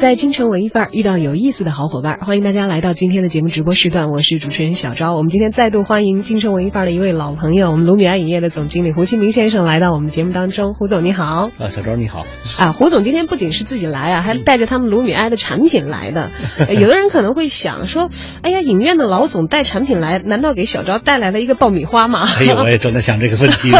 [0.00, 5.14] 在京城文艺范儿遇到有意思的好伙伴，欢迎大家来到今天的节目直播时段，我是主持人小昭。
[5.14, 10.72] 我们今天再度欢迎京城文艺范儿的一位老朋友，我们卢米埃影业的总经理胡新明先生来到我们节目当中。
[10.72, 12.24] 胡总你好，啊，小昭你好，
[12.58, 16.30] 啊，胡总今天不仅是自己来啊，还带着他们卢米埃的产品来的。
[16.70, 18.08] 有的人可能会想说，
[18.40, 22.26] 哎呀，影院的老总带产品来，难道给小昭带来了一个爆米花吗？
[22.40, 23.70] 哎呦，我也正在想这个问题，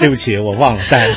[0.00, 1.16] 对不起，我忘了带了。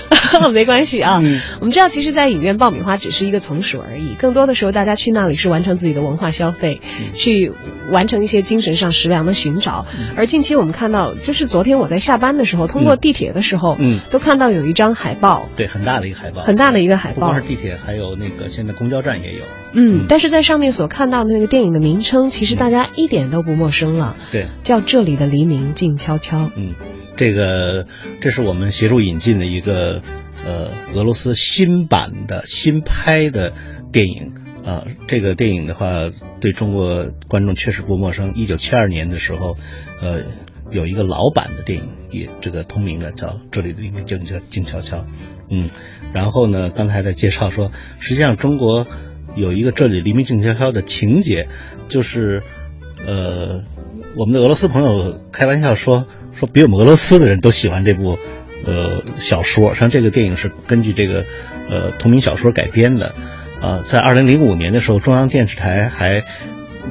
[0.52, 1.22] 没关系啊，
[1.62, 6.82] 我们知道，其实，在影院爆米花只是一个从属而已，更多的时候，大家去那里是完成自己的文化消费，
[7.14, 7.54] 去
[7.90, 9.86] 完成一些精神上食粮的寻找。
[10.18, 19.46] 而近期我们看到，就是昨天我在下班的时候，通过地铁的时候，嗯，都看到有一张海报，对，很大的一个海报，很大的一个海报，不光是地铁，还有那个现在公交站也有。
[19.74, 26.38] 嗯，但是在上面所看到的那个电影的名称，其实大家一点都不陌生了，对，叫《这里的黎明静悄悄》。
[26.56, 26.74] 嗯，
[27.16, 27.86] 这个
[28.20, 30.02] 这是我们协助引进的一个。
[30.46, 33.52] 呃，俄罗斯新版的新拍的
[33.92, 34.32] 电影
[34.66, 38.34] 啊，这个电影的话，对中国观众确实不陌生。
[38.36, 39.58] 一九七二年的时候，
[40.02, 40.22] 呃，
[40.70, 44.98] 有一个老版的电影，也这个同名的，叫《这里的黎明静悄悄》。
[45.50, 45.70] 嗯，
[46.14, 48.86] 然后呢，刚才在介绍说，实际上中国
[49.36, 51.48] 有一个《这里黎明静悄悄》的情节，
[51.88, 52.44] 就是
[53.06, 53.64] 呃，
[54.16, 58.20] 我们的俄罗斯朋友开玩笑说，说比我们俄罗斯的人都喜欢这部。
[58.66, 61.26] 呃，小说像这个电影是根据这个
[61.70, 63.16] 呃同名小说改编的，
[63.62, 66.24] 呃，在二零零五年的时候，中央电视台还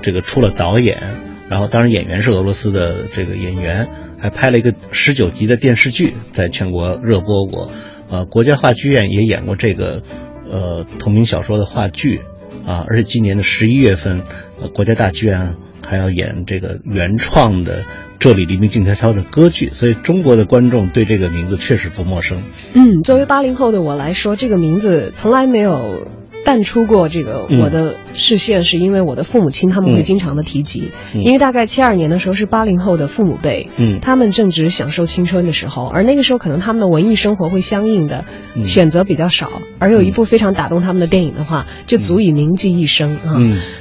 [0.03, 1.15] 这个出了导演，
[1.49, 3.89] 然后当然演员是俄罗斯的这个演员，
[4.19, 7.71] 还拍了一个十九集的电视剧，在全国热播过，
[8.11, 10.03] 呃，国家话剧院也演过这个
[10.49, 12.21] 呃同名小说的话剧，
[12.67, 14.23] 啊，而且今年的十一月份，
[14.61, 17.85] 呃，国家大剧院还要演这个原创的。
[18.21, 22.43] 这里黎明静悄悄的歌剧，所以中国的观众对这个名字确实不陌生。
[22.75, 26.09] 嗯，作为八零后的我来说，这个名字从来没有。
[26.45, 38.25] 淡出过这个我的视线，是因为我的父母亲他们会经常的提及，因为大概七二年的时候是八零后的父母辈，嗯，他们正值享受青春的时候，而那个时候可能他们的文艺生活会相应的
[38.65, 43.37] 选择比较少，而有一部非常打动他们的电影的话，就足以铭记一生啊，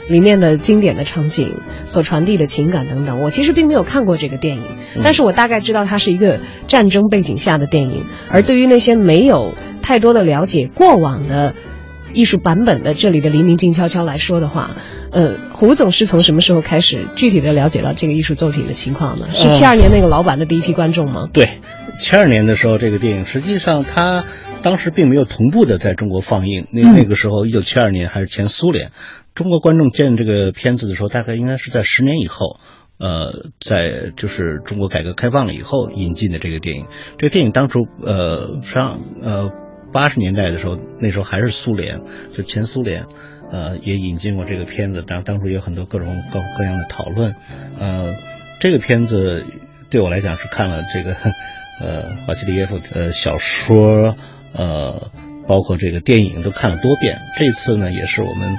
[0.09, 4.63] 里面的经典的场景所传递的情感等等，我其实并没有看过这个电影，
[5.03, 11.53] 但是我大概知道它是一个战争背景下的电影，而对于那些没有太多的了解过往的。
[12.13, 14.75] 艺术版本的这里的黎明静悄悄来说的话，
[15.11, 19.27] 呃，胡总是从什么时候开始具体的了解到这个艺术作品的情况呢？
[19.31, 21.25] 是七二年那个老版的第一批观众吗？
[21.31, 21.59] 对，
[21.99, 24.23] 七二年的时候，这个电影实际上它
[24.61, 26.67] 当时并没有同步的在中国放映。
[26.71, 28.91] 那那个时候，一九七二年还是前苏联，
[29.35, 32.57] 中国观众见这个片子的时候，大概应该是在十年以后，
[32.97, 36.85] 呃，在就是中国改革开放了以后引进的这个电影。
[37.17, 39.51] 这个电影当初呃，上呃。
[39.91, 42.01] 八十年代的时候，那时候还是苏联，
[42.35, 43.05] 就前苏联，
[43.51, 47.33] 呃，也引进过这个片子，当当初有很多各种各各样的讨论，
[47.79, 48.13] 呃，
[48.59, 49.45] 这个片子
[49.89, 51.15] 对我来讲是看了这个，
[51.79, 54.15] 呃，瓦西里耶夫呃小说，
[54.53, 55.09] 呃，
[55.47, 57.17] 包括这个电影都看了多遍。
[57.37, 58.55] 这次呢，也是我们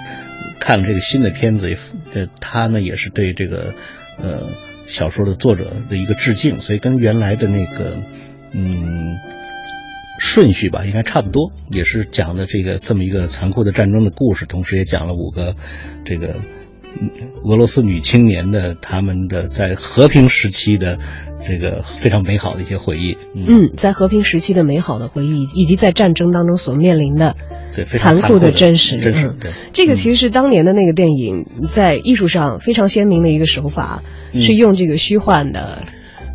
[0.58, 1.76] 看了这个新的片子，
[2.14, 3.74] 呃，他呢也是对这个
[4.16, 4.42] 呃
[4.86, 8.02] 小说的作者的一个致敬，所以跟原来的那个，
[8.52, 9.18] 嗯。
[10.18, 15.54] 顺序吧，应该差不多，也是讲的这个这么一个残酷的战争的故事，同时也讲了五个
[16.04, 16.34] 这个
[17.44, 20.98] 俄罗斯女青年的他们的在和平时期的
[21.46, 23.16] 这个非常美好的一些回忆。
[23.34, 27.36] 嗯，在和平时期的美好的回忆，以及在战争当中所面临的
[27.86, 28.96] 残酷的真实。
[28.96, 29.52] 真实，对。
[29.72, 34.02] 这个其实是当年的那个电影在艺术上非常鲜明的一个手法，
[34.34, 35.82] 是用这个虚幻的。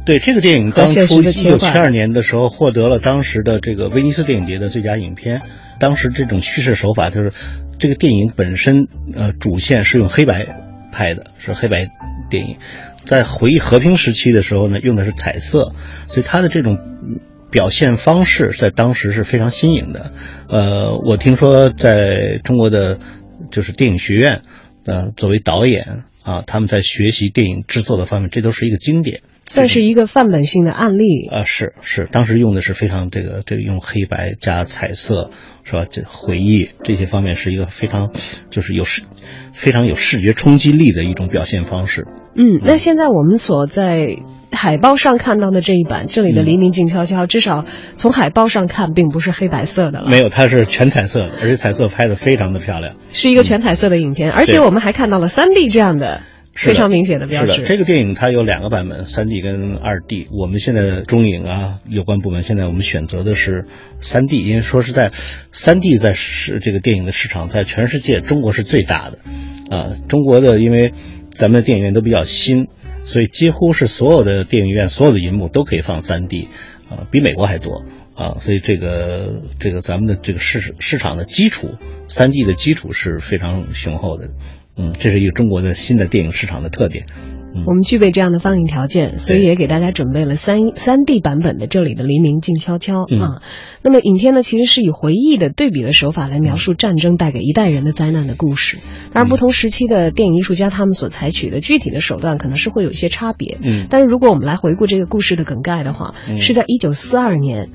[0.05, 5.41] 对这个电影，当初一九七二年的时候获得了当时的这个威尼斯电影节的最佳影片。
[5.79, 7.31] 当时这种叙事手法就是，
[7.79, 10.61] 这个电影本身呃主线是用黑白
[10.91, 11.87] 拍的，是黑白
[12.29, 12.57] 电影，
[13.05, 15.73] 在回忆和平时期的时候呢，用的是彩色，
[16.07, 16.77] 所以它的这种
[17.49, 20.11] 表现方式在当时是非常新颖的。
[20.49, 22.99] 呃，我听说在中国的
[23.51, 24.41] 就是电影学院，
[24.85, 29.21] 呃，作为导演啊，他们在学习电影制作的方面，这都是一个经典。
[29.45, 35.31] 算是一个范本性的案例啊，是是，当时用的是非常这个这个用黑白加彩色，
[35.63, 35.85] 是吧？
[35.89, 38.11] 这回忆这些方面是一个非常
[38.49, 39.03] 就是有视
[39.51, 42.07] 非常有视觉冲击力的一种表现方式。
[42.35, 44.15] 嗯，那现在我们所在
[44.51, 47.65] 海报上看到的这一版，这里的黎明静悄悄，至少
[47.97, 50.09] 从海报上看，并不是黑白色的了。
[50.09, 56.21] 没有，它是全彩色的，而且彩色拍的非常的漂亮，是一个全彩色的影片，而且我们还看到了三 D 这样的。
[56.53, 57.51] 非常明显的标志。
[57.51, 60.27] 是的，这个电影它有两个版本，三 D 跟二 D。
[60.31, 63.65] 我们现在中影啊，有关部门现在我们选择的是
[64.01, 65.11] 三 D，因为说实在，
[65.51, 69.19] 三 D 在市这个电影的市场在全世界中国是最大的，
[69.75, 70.93] 啊，中国的因为
[71.31, 72.67] 咱们的电影院都比较新，
[73.03, 76.49] 所以几乎是所有的电影院所有的银幕都可以放三 D，
[76.89, 77.83] 啊，比美国还多
[78.13, 81.71] 啊，所以这个这个咱们的这个市市场的基础，
[82.07, 84.29] 三 D 的基础是非常雄厚的。
[84.75, 87.05] 嗯，这是一个中国的新的电影市场的特点。
[87.67, 93.43] 我们具备这样的放映条件，所以也给大家准备了三三 D 版本的这里的黎明静悄悄啊。
[93.83, 98.79] 那么影片呢，其实是以回忆的对比的手法来描述战争带给一代人的灾难的故事。
[99.11, 103.59] 当然，不同时期的电影艺术家他们所采取的具体的手段可能是会有一些差别。
[103.61, 107.69] 嗯，但是如果我们来回顾这个故事的梗概的话，是在一九四二年，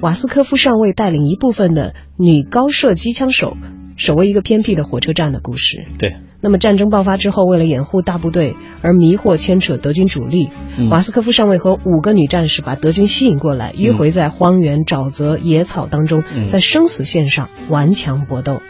[0.00, 3.56] 瓦斯科夫上尉带领一部分的女高射机枪手。
[3.96, 5.84] 守卫一个偏僻的火车站的故事。
[5.98, 6.16] 对。
[6.40, 10.50] 那么战争爆发之后，为了掩护大部队而迷惑牵扯德军主力，
[10.90, 18.60] 瓦斯科夫上尉和五个女战士把德军吸引过来，迂回在荒原、沼泽、野草当中，在生死线上顽强搏斗。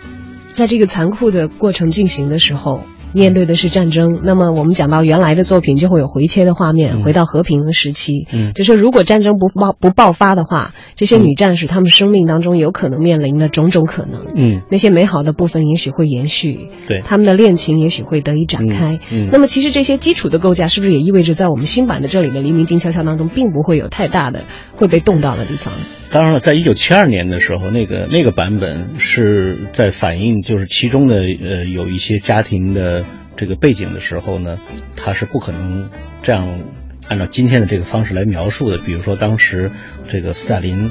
[0.52, 2.80] 在这个残酷的过程进行的时候。
[3.16, 8.26] 面对的是战争，那么我们讲到原来的作品就会有回切的画面，回到和平的时期。
[8.30, 18.98] 嗯，就是如果战争不爆不爆发的话，这些女战士她们生命当中有可能面临的种种可能，嗯，那些美好的部分也许会延续，对，她们的恋情也许会得以展开。
[19.10, 25.72] 嗯，那么其实这些基础的构架是不是也意味着在我们新版的这里的黎明静悄悄当中，并不会有太大的会被动到的地方？
[26.10, 33.05] 当然了，在一九七二年的时候，那个那个版本是在反映就是其中的呃有一些家庭的。
[33.36, 34.58] 这个背景的时候呢，
[34.94, 35.90] 他是不可能
[36.22, 36.60] 这样
[37.08, 38.78] 按照今天的这个方式来描述的。
[38.78, 39.70] 比如说，当时
[40.08, 40.90] 这个斯大林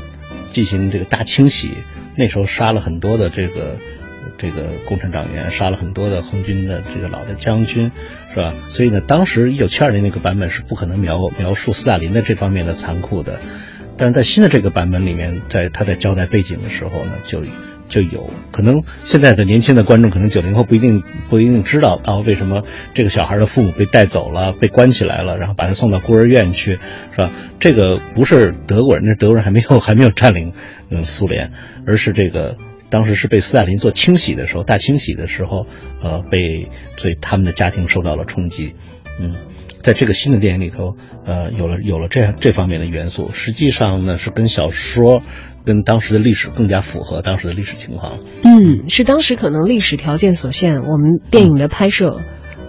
[0.51, 1.71] 进行这个大清洗，
[2.15, 3.77] 那时候杀了很多的这个
[4.37, 7.91] 这个共产党员，杀了很多的红军的这个老的将军，
[8.29, 8.53] 是吧？
[8.69, 13.41] 所以呢，当时一九七二年那个版本是不可能描描述斯大林的这方面的残酷的。
[13.97, 17.41] 但是在新的这个版本里面，在他在交代背景的时候呢，就。
[17.87, 26.79] 就有可能，现在的年轻的观众可能九零后不一定不一定知道啊，为什么这个小孩的父母被带走了，被关起来了，然后把他送到孤儿院去，
[27.11, 27.31] 是吧？
[27.59, 30.51] 这个不是德国人，那德国人还没有还没有占领
[30.89, 31.51] 嗯苏联，
[31.85, 32.57] 而是这个
[32.89, 35.67] 当时是被斯大林做清洗的时候，大清洗的时候，
[36.01, 38.73] 呃，被所以他们的家庭受到了冲击，
[39.19, 39.35] 嗯，
[39.81, 45.21] 在这个新的电影里头，呃，有了有了这样这方面的元素，实际上呢是跟小说。
[45.65, 48.13] 跟当时的历史更加符合当时的历史情况。
[48.43, 52.21] 嗯，是当时可能历史条件所限，我们电影的拍摄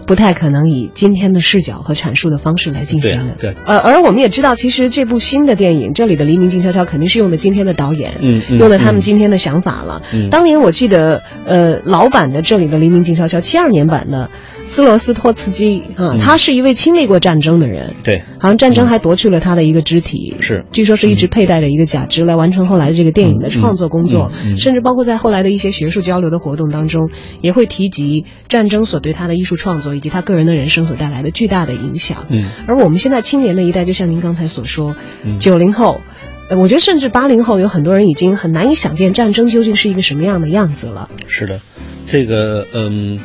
[0.05, 3.35] 不太可能以今天的视角和阐述的方式来进行的。
[3.39, 10.01] 对，呃，而我们也知道，其实这部新的电影，这里的黎明静悄悄肯定是用的今天的导演，嗯，用的他们今天的想法了。
[10.13, 14.29] 嗯，当年我记得，呃，老版的这里的黎明静悄悄，七二年版的。
[14.67, 17.95] 斯罗斯托茨基啊，他是一位经历过战争的人。
[18.03, 27.09] 对，好像战争还夺去了他的一个肢体，是，据说是一直佩戴着一个假肢来完成后来的这个电影的创作工作，甚至包括在后来的一些学术交流的活动当中，
[27.41, 32.25] 也会提及战争所对他的艺术创作以及他个人的人生所带来的巨大的影响。
[32.29, 34.95] 嗯，而我们现在青年的一代，就像您刚才所说，
[35.39, 36.01] 九零后，
[36.49, 41.09] 呃，我觉得甚至八零后有很多人已经很难以想见战争究竟是一个什么样的样子了。
[41.27, 41.61] 是的，
[42.05, 43.19] 这个嗯。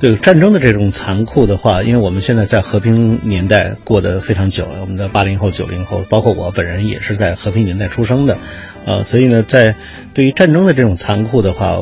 [0.00, 8.38] 对战争的这种残酷的话，因为我们现在在和平年代过得非常久了，我们的八零后、九零后，包括我本人也是在和平年代出生的，
[8.84, 9.74] 呃，所以呢，在
[10.14, 11.80] 对于战争的这种残酷的话，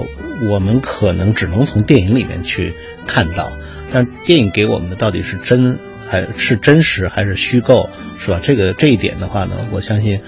[0.50, 2.73] 我们可能只能从电影里面去
[3.06, 3.52] 看到，
[3.92, 8.40] 但电影给我们的到底是真还是真实还是虚构，是吧？
[8.42, 10.20] 这个这一点的话呢，我相信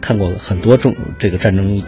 [0.00, 1.82] 看过很多种这个战争。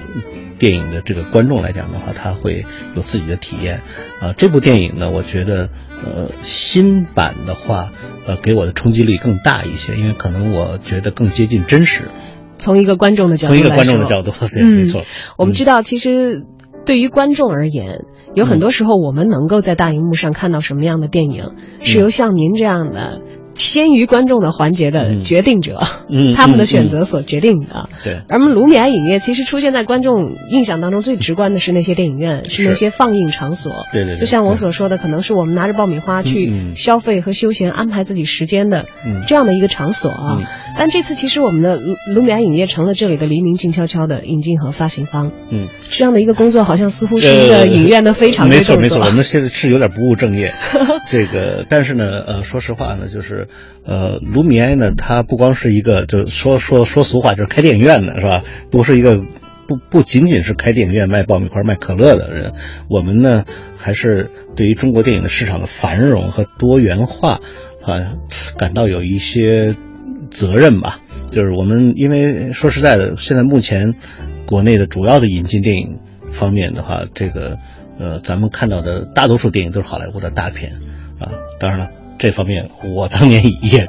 [0.58, 3.80] 电影的这个观众来讲的话，他会有自己的体验，
[4.20, 5.70] 啊，这部电影呢，我觉得，
[6.04, 7.92] 呃，新版的话，
[8.26, 12.08] 呃，给我的冲击力更大一些，因为可能我觉得更接近真实。
[12.58, 15.04] 从一个观众的角度从一个观众的角度，对，没错。
[15.36, 16.44] 我们知道，其实
[16.84, 18.04] 对于观众而言，
[18.34, 23.20] 有很多时候我们能够在大荧幕上看到什么样的电影，是由像您这样的。
[23.58, 27.88] 先于观众的环节的决定者，嗯，他们的选择所决定的。
[28.04, 33.72] 对，而我们卢米埃影业其实出现在观众印象当中最直观的是那些电影院，是那些放映场所。
[33.92, 34.16] 对对。
[34.16, 38.86] 就像我所说的，可能是我们拿着爆米花去消费和休闲、安排自己时间的
[39.26, 40.40] 这样的一个场所啊。
[40.78, 45.32] 但这次其实我们的卢卢米埃影业成了这里的黎明静悄悄的引进和发行方。
[45.50, 45.66] 嗯。
[45.90, 50.54] 这样的一个工作好像似乎是一个影院的非常没错没错，我们现在是有点不务正业。
[51.10, 53.47] 这个，但是呢，呃，说实话呢，就是。
[53.84, 58.44] 呃，卢米埃呢，他不光是一个，就是说说说俗话，就是开电影院的是吧？
[58.70, 59.18] 不是一个，
[59.66, 62.52] 不不仅仅是开电影院卖爆米花、卖可乐的人。
[62.88, 63.44] 我们呢，
[63.76, 67.40] 还是对于中国电影的市场的繁荣和多元化，
[67.82, 68.14] 啊，
[68.56, 69.74] 感到有一些
[70.30, 71.00] 责任吧。
[71.28, 73.94] 就是我们，因为说实在的，现在目前
[74.46, 76.00] 国内的主要的引进电影
[76.32, 77.58] 方面的话，这个。
[78.00, 80.74] 呃，咱们看到的大多数电影都是好莱坞的大片，
[81.18, 83.88] 啊，当然了，这方面我当年也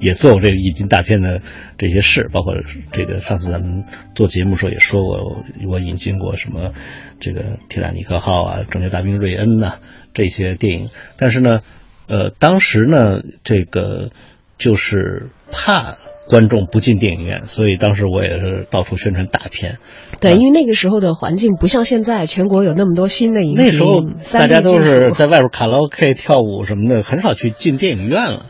[0.00, 1.42] 也做过这个引进大片的
[1.76, 2.54] 这些事，包括
[2.92, 6.72] 这个上次咱们做节目时候也说过，我引进过什么
[7.20, 9.78] 这个《铁达尼克号》啊，《拯救大兵瑞恩》呐
[10.12, 11.62] 这些电影，但是呢，
[12.06, 14.10] 呃，当时呢，这个
[14.56, 15.96] 就是怕。
[16.26, 19.78] 观众不进电影院，所以当时我也是到处宣传大片。
[20.20, 24.00] 对，因为那个时候的环境不像现在，全国有那么多新的影那时候
[24.32, 28.46] 大家都是在外边卡拉 OK 跳舞什么的，很少去进电影院了。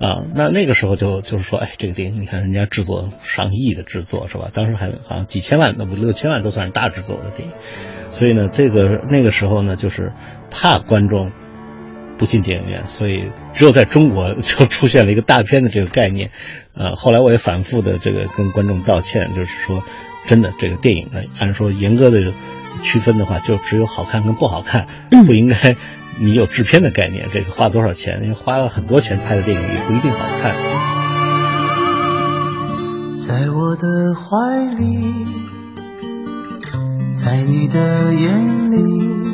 [0.00, 4.50] 啊，那那个时候就就是说，哎，这个电影你看人家制作上亿的制作是吧？
[4.52, 7.54] 当时还好像几千万，那五六千万都算是大制作的电影。
[8.10, 10.12] 所以呢，这个那个时候呢，就是
[10.50, 11.30] 怕观众。
[12.16, 16.30] 不进电影院，所以只有在中国就出现了一个大片的这个概念，
[16.74, 19.82] 呃，后来我也反复的这个跟观众道歉，就是说，
[20.26, 22.32] 真的这个电影呢，按说严格的
[22.82, 24.86] 区分的话，就只有好看跟不好看，
[25.26, 25.76] 不应该
[26.18, 30.54] 你有制片的概念，这个花多少钱，因为花了很多钱拍的电影也不一定好看。
[33.18, 35.26] 在我的怀里，
[37.12, 39.33] 在你的眼里。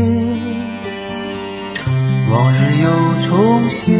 [2.61, 2.89] 只有
[3.27, 3.97] 重现，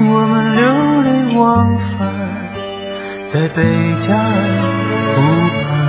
[0.00, 0.62] 我们流
[1.02, 2.10] 连忘返
[3.24, 3.62] 在贝
[4.00, 4.22] 加尔
[5.14, 5.20] 湖
[5.62, 5.83] 畔。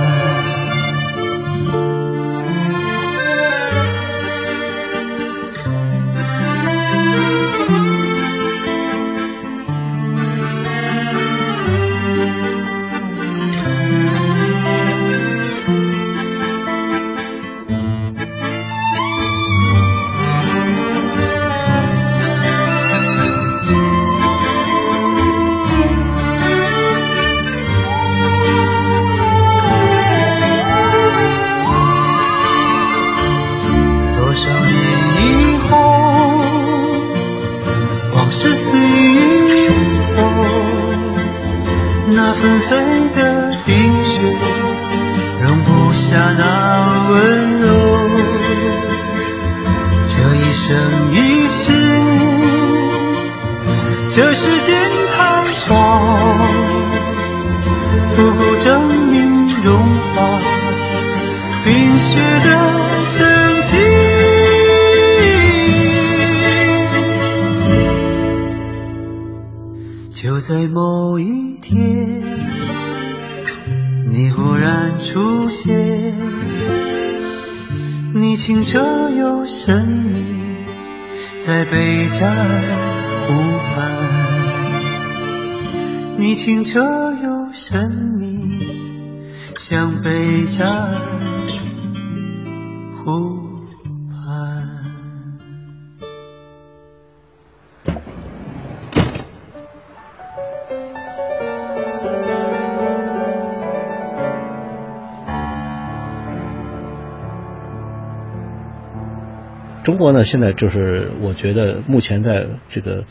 [110.06, 113.04] 国呢，现在就是我觉得目前在这个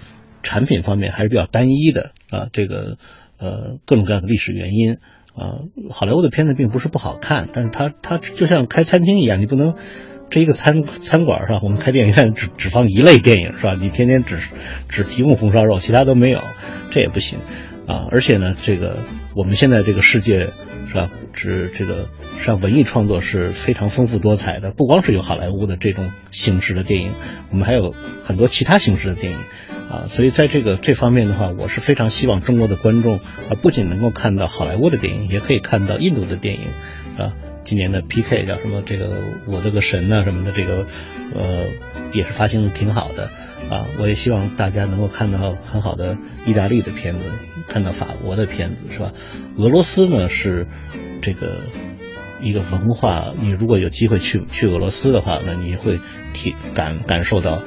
[0.43, 2.97] 产品方面还是比较单一的啊，这个。
[3.37, 4.93] 呃，各种各样的历史原因
[5.35, 5.59] 啊，
[5.89, 9.75] 好莱坞的片子并不是不好看，但是它它就像开餐厅一样，你不能
[10.29, 11.59] 这一个餐餐馆是吧？
[11.61, 13.77] 我们开电影院只只放一类电影是吧？
[13.77, 14.37] 你天天只
[14.87, 16.39] 只提供红烧肉，其他都没有，
[16.91, 17.39] 这也不行
[17.87, 18.07] 啊！
[18.09, 18.99] 而且呢，这个
[19.35, 20.51] 我们现在这个世界
[20.95, 21.11] 是吧？
[21.33, 27.11] 只这个实际上文艺创作是非常丰富多彩的，不光是有好莱坞的这种形式的电影，
[27.51, 29.39] 我们还有很多其他形式的电影
[29.89, 30.07] 啊！
[30.09, 36.61] 所以在这个这方面的话，我是非常希望中国的观众啊，不仅能够看到好莱坞的电影，也可以看到印度的电影
[37.17, 37.35] 啊。
[37.65, 38.83] 今年的 PK 叫什么？
[38.85, 39.09] 这个
[39.47, 40.85] 我这个神呐什么的，这个
[41.33, 41.65] 呃
[42.13, 43.31] 也是发行的挺好的
[43.71, 43.87] 啊。
[43.97, 47.21] 我也希望大家能够看到很好的意大利的片子，
[47.67, 49.11] 看到法国的片子，是吧？
[49.57, 50.67] 俄罗斯呢是
[51.23, 51.63] 这个
[52.39, 55.99] 一个文化，你如果有机会去去俄罗斯的话，那你会
[56.33, 57.63] 体感感受到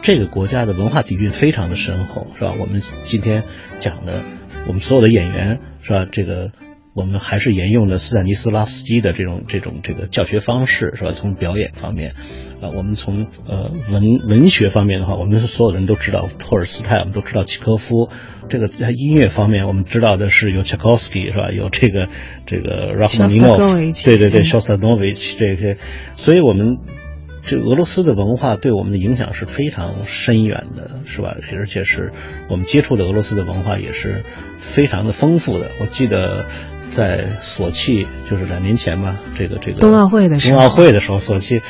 [0.00, 2.54] 这个国家的文化底蕴非常的深厚，是吧？
[2.58, 3.44] 我们今天
[3.78, 4.24] 讲的，
[4.66, 6.06] 我们所有的演员，是吧？
[6.10, 6.50] 这个。
[6.94, 11.10] 我们还是沿用了斯坦尼斯拉夫斯基的这种这种这个教学方式，是吧？
[11.12, 12.14] 从表演方面，
[12.60, 18.10] 啊，我们从呃文文学方面的话，我们所有人都知道托尔斯泰，我们都知道契科夫。
[18.48, 21.50] 这个在音乐方面，我们知道的是有柴可夫斯基，是吧？
[21.50, 22.08] 有这个
[22.46, 23.74] 这个拉赫玛尼诺夫，
[24.04, 25.78] 对对对，肖斯塔诺维奇这些。
[26.14, 26.76] 所以我们
[27.42, 31.36] 这俄罗斯的文化对我们的影响是非常深远的，是吧？
[31.56, 32.12] 而且是
[32.48, 34.22] 我们接触的俄罗斯的文化也是
[34.60, 35.72] 非常的丰富的。
[35.80, 36.46] 我记得。
[36.94, 41.60] 在索契就是两年前吧，这个这个冬奥会的时候，冬奥会的时候，索契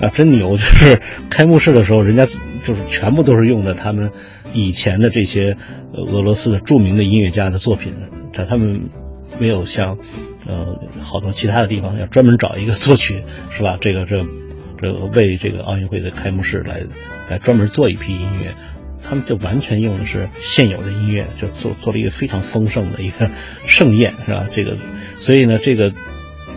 [0.00, 2.26] 啊真牛，就是开幕式的时候，人家
[2.62, 4.12] 就是全部都是用的他们
[4.54, 5.56] 以前的这些
[5.92, 7.92] 俄罗斯的著名的音乐家的作品，
[8.32, 8.88] 但他们
[9.40, 9.98] 没有像
[10.46, 13.78] 呃好多其他的地方要专门找一个作曲是吧？
[13.80, 14.24] 这个这
[14.80, 16.84] 这个为这个奥运会的开幕式来
[17.28, 18.54] 来专门做一批音乐。
[19.08, 23.30] 他们就完全用的是现有的音乐，就做做了一个非常丰盛的一个
[23.66, 24.46] 盛宴，是吧？
[24.52, 24.76] 这个，
[25.18, 25.94] 所以呢，这个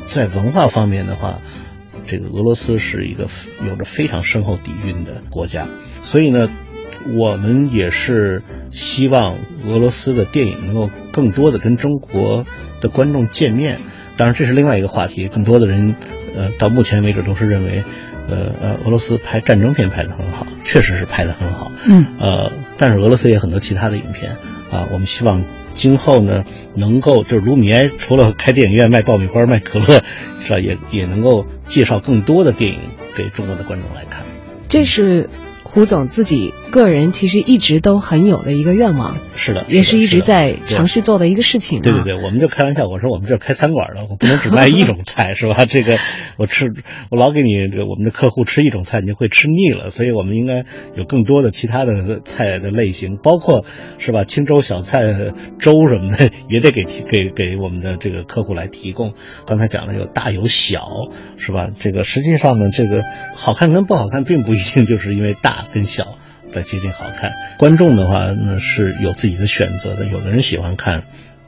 [0.07, 1.39] 在文化方面的话，
[2.05, 3.27] 这个俄罗斯是一个
[3.65, 5.69] 有着非常深厚底蕴的国家。
[6.01, 6.49] 所以呢，
[7.17, 12.45] 我们也是希望俄罗斯的电影能够更多的跟中国
[12.81, 13.79] 的观众见面。
[14.17, 15.29] 当然，这是另外一个话题。
[15.29, 15.95] 更多的人，
[16.35, 17.83] 呃，到目前为止都是认为。
[18.27, 21.71] 呃呃，俄罗斯拍战争片拍得很好，确实是拍得很好。
[21.89, 24.33] 嗯，呃，但是俄罗斯也有很多其他的影片
[24.69, 24.87] 啊。
[24.91, 30.03] 我们希望今后呢，能够就是卢米埃除了开电影院卖爆米花卖可乐，
[30.39, 30.59] 是吧？
[30.59, 32.79] 也也能够介绍更多的电影
[33.17, 34.23] 给中国的观众来看。
[34.69, 35.29] 这是。
[35.73, 41.81] 胡总自己个人其实一直都很有的一个愿望，是的，也是一直在尝试做的一个事情。
[41.81, 45.63] 对对对，我们就开玩笑，我说我们这开餐馆的，我不能只卖一种菜，是吧？
[45.63, 45.97] 这个
[46.35, 46.73] 我吃，
[47.09, 49.91] 我老给你这个我们的客户吃一种菜，你就会吃腻了。
[49.91, 50.65] 所以我们应该
[50.97, 53.63] 有更多的其他的菜的类型，包括
[53.97, 54.25] 是吧？
[54.25, 55.03] 清粥小菜、
[55.57, 59.13] 粥什么的也得给提给给我们的这个客户来提供。
[59.45, 60.85] 刚才讲了有大有小，
[61.37, 61.69] 是吧？
[61.79, 63.03] 这个实际上呢，这个
[63.35, 65.60] 好看跟不好看，并不一定就是因为大。
[65.73, 66.17] 跟小
[66.51, 70.05] 在决定好看，观众的话呢是有自己的选择的。
[70.05, 71.03] 有的人喜欢看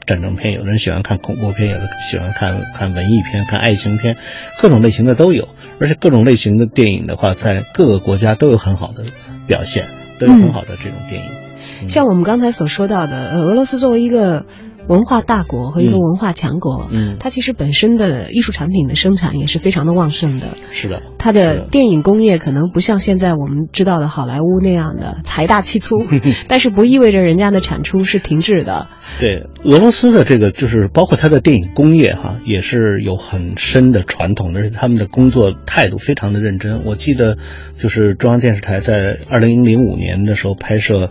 [0.06, 4.16] 战争片，有的人喜欢看恐怖片，有的喜欢看看文艺片、看爱情片，
[4.58, 5.48] 各种类型的都有。
[5.80, 9.04] 而且各种类型的电影的话，在各个国家都有很好的
[9.46, 9.86] 表现，
[10.18, 11.88] 都有很好的这种电影。
[11.88, 14.46] 像我们刚才所说到的，呃俄罗斯作为一个。
[14.86, 20.56] 文化大国和一个文化强国，嗯，它其实本身的艺术产品的生产也是非常的旺盛的。
[20.72, 26.04] 是的，它的电影工业可能不像现在我们知道的好莱坞那样的财大气粗，
[26.48, 28.88] 但是不意味着人家的产出是停滞的。
[29.18, 36.84] 对，俄罗斯的这个就是包括它的电影工业哈，也是有很深的传统的，而且他们的工作态度非常的认真。
[36.84, 37.36] 我记得，
[37.80, 41.10] 就是中央电视台在二零零五年的时候拍摄，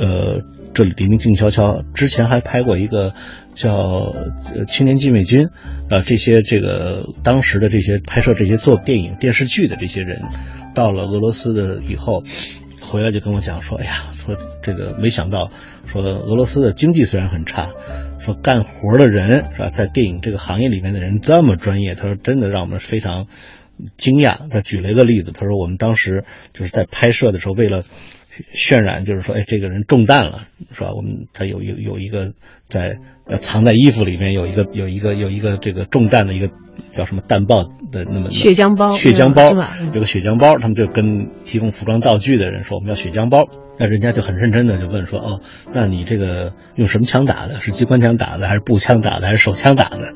[0.00, 0.42] 呃。
[0.74, 3.14] 这里黎明静悄悄，之前还拍过一个
[3.54, 4.12] 叫
[4.66, 5.46] 《青年禁卫军》，
[5.88, 10.22] 啊，这些这个当时的这些拍摄这些做电影电视剧的这些人，
[10.74, 12.24] 到了俄罗斯的以后，
[12.80, 15.52] 回来就跟我讲说，哎呀，说这个没想到，
[15.86, 17.70] 说俄罗斯的经济虽然很差，
[18.18, 23.28] 说干活的人是吧，在电影这个行业里面的人这么专业，他说真的让我们非常
[23.96, 24.48] 惊讶。
[24.50, 27.84] 他举了一个例子，他说我们当时就是在拍摄的时候，为了。
[28.54, 30.92] 渲染就是说，哎，这个人中弹了，是吧？
[30.94, 32.32] 我们他有有有一个
[32.68, 36.50] 在呃藏在衣服里面有一个有一个有一个这个中弹的一个
[36.90, 39.54] 叫什么弹爆的那么血浆包，血浆包
[39.92, 43.46] 有个血浆包，他们就跟提供服装道具的人说我们要血浆包，
[43.78, 45.40] 那人家就很认真的就问说，哦，
[45.72, 47.60] 那你这个用什么枪打的？
[47.60, 50.14] 是机关枪打的，还是步枪打的，还是手枪打的？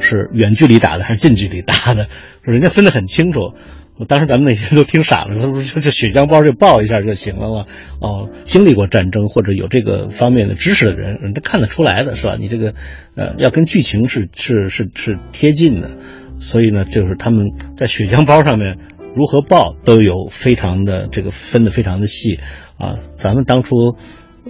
[0.00, 2.08] 是远距离打的还是近距离打的？
[2.42, 3.54] 人家分得很清楚。
[3.96, 7.66] 我当时咱们那些都听傻了，他不是这血浆包就爆一下就行了嘛？
[8.00, 12.36] 哦，经历过战争或者有这个方面的知识的人，人家看得出来的是吧？
[12.38, 12.74] 你这个，
[13.14, 15.90] 呃，要跟剧情是是是是贴近的，
[16.38, 18.78] 所以呢，就是他们在血浆包上面
[19.14, 22.40] 如何抱都有非常的这个分的非常的细
[22.78, 22.98] 啊。
[23.18, 23.96] 咱们当初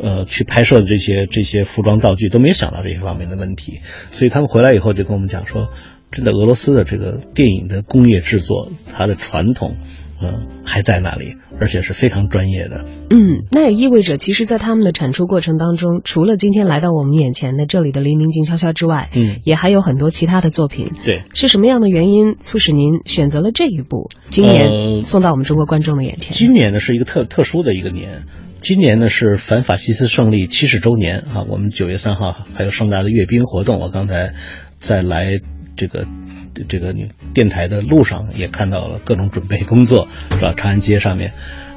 [0.01, 3.81] 呃去拍摄的这些这些服装道具都没有想到这些方面的问题，
[4.13, 5.71] 所以他们回来以后就跟我们讲说，
[6.13, 9.77] 真的俄罗斯的这个电影的工业制作，它的传统。
[10.23, 12.85] 嗯，还在那里，而且是非常专业的。
[13.09, 20.93] 嗯，那也意味着，其实，在他们的产出过程当中，除了今天来到我们眼前的这里的《黎明静悄悄》之外，嗯，也还有很多其他的作品。
[21.07, 26.37] 对，是什么样的原因促使您选择了这一部，今年送到我们中国观众的眼前？
[26.37, 28.25] 今年呢是一个特特殊的一个年，
[28.61, 31.47] 今年呢是反法西斯胜利七十周年啊。
[31.49, 34.35] 我们九月三号还有盛大的阅兵活动，我刚才
[34.77, 35.41] 在来
[35.81, 36.07] 这个。
[36.69, 36.93] 这个
[37.33, 40.53] 电台的路上也看到了各种准备工作，是吧？
[40.55, 41.33] 长安街上面，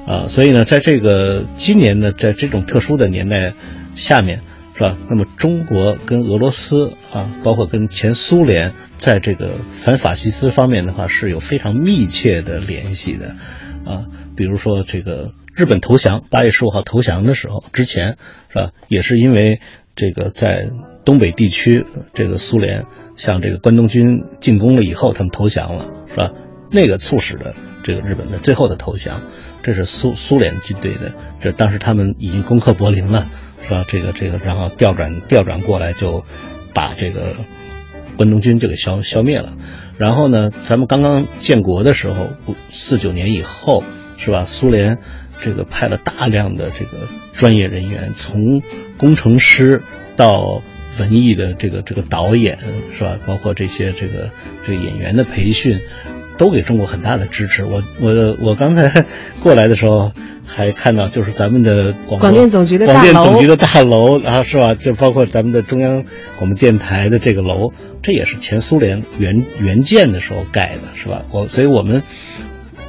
[0.08, 3.54] 啊，所以呢，在这个今年呢，在这种特殊的年代
[3.94, 4.42] 下面，
[4.74, 4.98] 是吧？
[5.08, 13.36] 那么中国跟俄罗斯啊，包括跟前苏联，在这个反法西斯方面的话，是有非常密切的联系的，
[13.86, 18.18] 啊，比如说这个日本投降，八月十五号投降的时候，之前
[18.50, 18.72] 是吧？
[18.88, 19.62] 也是因为
[19.96, 20.68] 这个在
[21.06, 21.86] 东北地区，
[22.16, 22.86] 这个苏联。
[23.16, 26.32] 向这个关东军进攻了以后，他们投降了，是吧？
[26.72, 29.22] 那个促使的这个日本的最后的投降，
[29.62, 31.14] 这是苏苏联军队的。
[31.42, 33.30] 这当时他们已经攻克柏林了，
[33.64, 33.86] 是吧？
[33.88, 36.26] 这个这个，然后调转调转过来，就
[36.74, 37.36] 把这个
[38.18, 39.54] 关东军就给消消灭了。
[39.98, 42.30] 然后呢，咱们刚刚建国的时候，
[42.72, 43.84] 四九年以后，
[44.18, 44.46] 是吧？
[44.46, 44.98] 苏联
[45.42, 46.98] 这个派了大量的这个
[47.34, 48.64] 专业人员，从
[48.98, 49.84] 工程师
[50.16, 50.64] 到
[51.00, 52.58] 文艺的这个这个导演
[52.96, 53.18] 是吧？
[53.26, 54.32] 包括这些这个
[54.66, 55.82] 这个演员的培训，
[56.38, 57.66] 都给中国很大的支持。
[57.66, 59.06] 我我我刚才
[59.40, 60.12] 过来的时候
[60.46, 64.76] 还看到，就是咱们的广广电总局的广电总局的大楼啊，是吧？
[64.76, 66.04] 就包括咱们的中央
[66.38, 67.72] 广播电台的这个楼，
[68.04, 71.24] 这也是前苏联原原建的时候盖的，是吧？
[71.32, 72.04] 我所以我们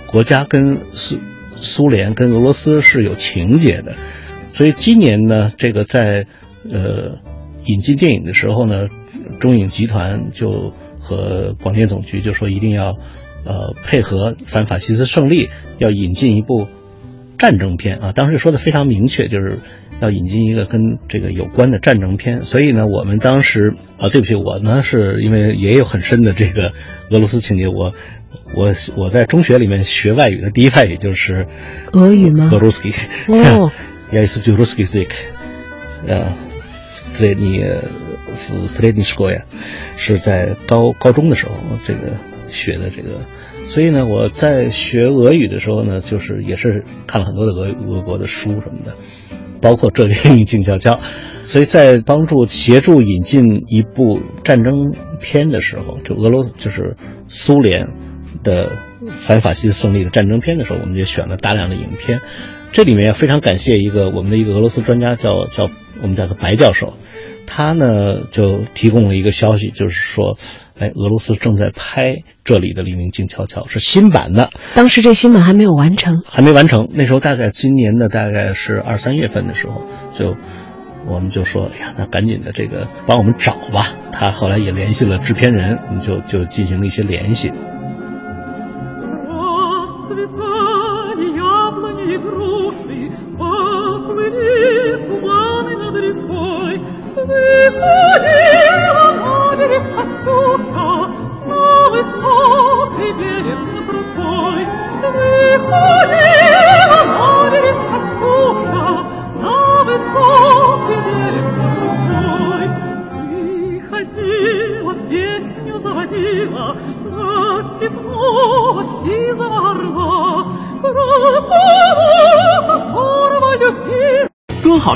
[0.07, 1.19] 国家跟苏
[1.59, 3.97] 苏联跟俄罗斯是有情节的，
[4.53, 6.27] 所以今年呢，这个在
[6.71, 7.19] 呃。
[7.67, 8.89] 引进电影的时候呢，
[9.41, 12.97] 中影集团就和广电总局就说一定要，
[13.45, 15.49] 呃，配合反法西斯胜利，
[15.79, 16.69] 要引进一部
[17.39, 18.13] 战争片啊。
[18.13, 19.59] 当时说的非常明确，就是
[20.01, 22.43] 要引进一个跟这个有关的战争片。
[22.43, 26.73] 所以呢，我们当时啊，对不起，我呢是因为也有很深的这个
[27.11, 27.95] 俄罗斯情节，我
[28.55, 31.47] 我我在中学里面学外语的第一外语就是
[31.93, 32.51] 俄语吗？
[32.53, 32.83] 俄罗斯
[33.29, 33.71] 哦，
[34.13, 35.11] 也是俄语 zik，
[37.15, 37.25] 斯
[38.83, 39.45] 列尼什国呀，
[39.97, 41.55] 是在高高中的时候
[41.87, 42.19] 这个
[42.51, 43.21] 学的这个，
[43.69, 48.97] 所以呢，我在学俄语的时候呢，就是也是看了很多的俄俄国的书什么的，
[49.61, 51.01] 包括这里静悄悄，
[51.43, 56.97] 所以在帮助协助引进一部战争片的时候，就俄罗斯就是
[57.29, 57.89] 苏联
[58.43, 58.71] 的
[59.09, 62.21] 反法西斯胜利的战争片的时候，我们就选了大量的影片，
[62.73, 65.71] 这里面非常感谢一个我们的一个俄罗斯专家，叫叫
[66.03, 66.95] 我们叫他白教授。
[67.47, 70.39] 他呢就提供了一个消息，就是说，
[70.79, 74.51] 哎，俄罗斯正在拍这里的《黎明静悄悄》，是新版的。
[74.75, 76.89] 当时这新版还没有完成，还没完成。
[76.95, 79.83] 那时候大概今年的大概是二三月份的时候，
[80.19, 80.35] 就
[81.07, 83.95] 我们就说，哎呀，那赶紧的这个帮我们找吧。
[84.11, 87.53] 他后来也联系了制片人，我们就就进行了一些联系。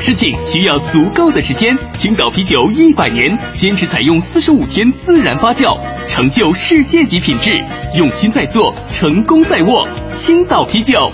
[0.09, 1.77] 做好事情需要足够的时间。
[1.93, 7.53] 青岛啤酒一百年，坚持采用四十五天自然发酵，成就世界级品质。
[7.95, 9.87] 用心在做，成功在握。
[10.17, 11.13] 青岛啤酒，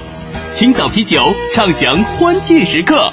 [0.52, 1.20] 青岛啤酒，
[1.52, 3.12] 畅享欢庆时刻。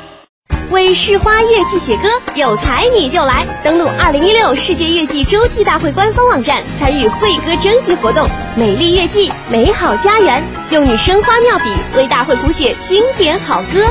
[0.69, 3.45] 为市花月季写歌，有才你就来！
[3.63, 8.25] 登录二零一六世界月季洲际大会官方网站，参与会歌征集活动。
[8.55, 13.85] 美丽月季，美好家园，用你生花妙笔为大会谱写经典好歌。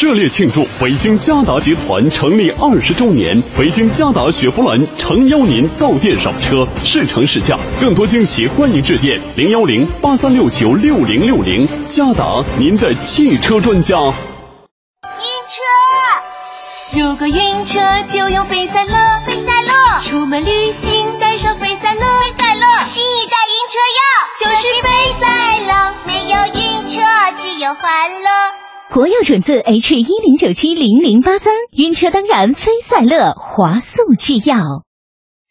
[0.00, 13.96] 热烈庆祝北京嘉达集团成立二十周年北京嘉达雪佛兰诚邀您到店赏车试乘试驾更多惊喜欢迎致电零幺零八三六九六零六零嘉达您的汽车专家。
[13.98, 18.94] 晕车如果晕车就用飞赛乐
[19.26, 24.00] 飞赛乐出门旅行带上飞赛乐飞赛乐新一代晕车药
[24.38, 25.26] 就是飞赛
[25.66, 27.00] 乐没有晕车
[27.42, 28.67] 只有欢乐。
[28.90, 34.56] 活药准字 H 一零九七零零八三，晕车当然非赛乐，华素制药。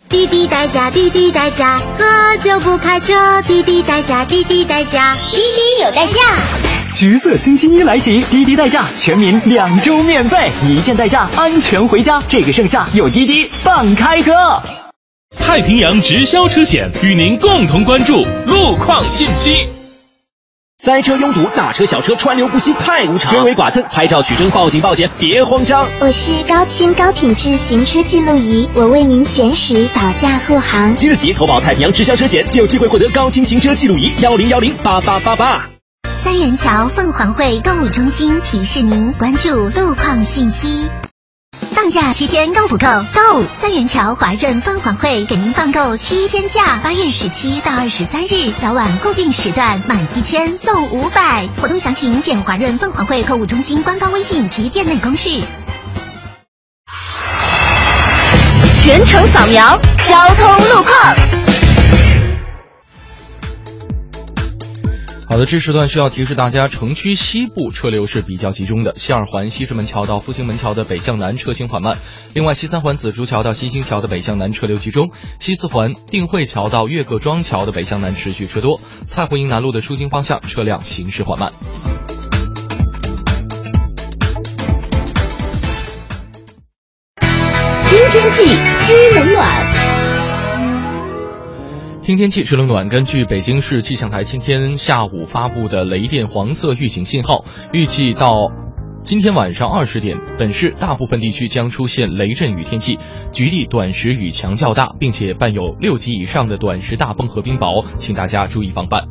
[0.10, 3.44] 滴滴代驾，滴滴代驾，喝酒不开车。
[3.44, 6.20] 滴滴代驾，滴滴代驾，滴滴有代驾。
[6.96, 12.20] 橘色星期一来袭，滴滴代驾全民两周免费，一键代驾，安全回家。
[12.28, 14.32] 这个盛夏有滴滴放开喝。
[15.38, 19.77] 太平洋直销车险与您共同关注路况信息。
[20.80, 23.34] 塞车拥堵，大车小车川流不息，太无常。
[23.34, 25.86] 追尾剐蹭，拍照取证，报警报险，别慌张。
[26.00, 30.96] 我是高清高品质行车记录仪，我为您全时保驾护航。
[30.96, 35.68] 即日起投保太平洋直销车险，就有机会获得高清行车记录仪，幺零幺零八八八八。
[36.16, 40.86] 三元桥凤凰汇购物中心提示您关注路况信息。
[41.88, 42.86] 放假七天够不够？
[43.14, 43.42] 够！
[43.54, 55.30] 三元桥华润凤凰汇给您放够七天假，八月十七到二十三日早晚固定时段满一千送五百，活动详情见华润凤凰汇购物中心官方微信及店内公示。
[58.76, 61.57] 全程扫描交通路况。
[65.30, 71.98] 好的，这时段需要提示大家，城区西部车流是比较集中的，西二环西直门桥到复兴门桥的北向南车行缓慢。
[72.34, 78.80] 另外，西三环紫竹桥到新兴桥的北向南车流集中，西四环定慧桥到岳各庄桥的北向南持续车多。
[79.06, 81.52] 蔡湖营南路的出京方向车辆行驶缓慢。
[87.90, 88.46] 听天气
[88.82, 89.77] 知冷暖。
[92.08, 92.88] 听天气，知冷暖。
[92.88, 97.44] 根据北京市气象台今天下午发布的雷电黄色预警信号，
[97.74, 98.32] 预计到
[99.04, 102.98] 今天晚上二十点，本市大部分地区将出现雷阵雨天气，
[103.34, 109.04] 局地短时雨强较大，并且伴有六级以上的短时大风和冰雹，请大家注意防范。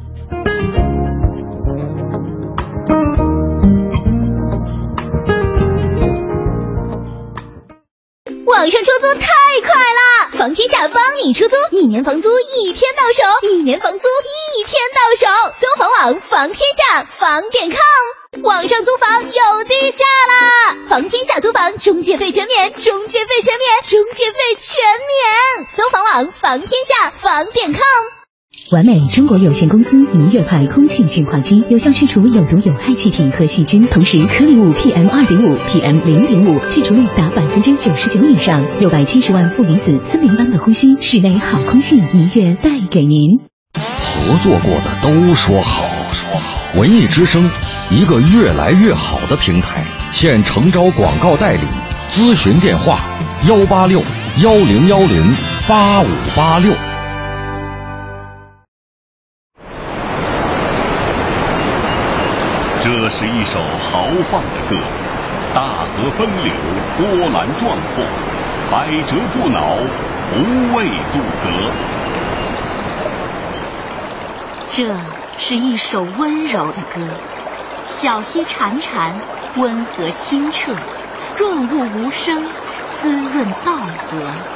[8.46, 9.28] 网上出租太
[9.60, 10.05] 快了，
[10.46, 15.52] 房天下帮你出租，一年房租一天到手，一年房租一天到手。
[15.60, 20.76] 搜房网房天下房点 com，网上租房有低价啦！
[20.88, 25.66] 房天下租房中介费全免，中介费全免，中介费全免。
[25.76, 28.15] 搜房网房天下房点 com。
[28.72, 43.38] 完美中国有限公司一月派空气净化机，有效去除有毒有害气体和细菌，同时颗粒物 PM 二点五、PM 零点五去除率达百分之九十九以上，六百七十万负离子，森林般的呼吸，室内好空气一月带给您。
[43.74, 45.84] 合作过的都说好，
[46.74, 47.48] 文艺之声，
[47.90, 51.60] 一个越来越好的平台，现诚招广告代理，
[52.10, 52.98] 咨询电话
[53.46, 54.02] 幺八六
[54.42, 55.36] 幺零幺零
[55.68, 56.72] 八五八六。
[62.86, 63.58] 这是一首
[63.90, 64.76] 豪放的歌，
[65.52, 66.52] 大河奔流，
[66.96, 68.04] 波澜壮阔，
[68.70, 69.76] 百折不挠，
[70.32, 71.50] 无畏阻隔。
[74.70, 74.96] 这
[75.36, 77.00] 是一首温柔的歌，
[77.88, 79.14] 小溪潺潺，
[79.56, 80.72] 温和清澈，
[81.36, 82.46] 润物无声，
[83.02, 83.72] 滋润稻
[84.08, 84.55] 禾。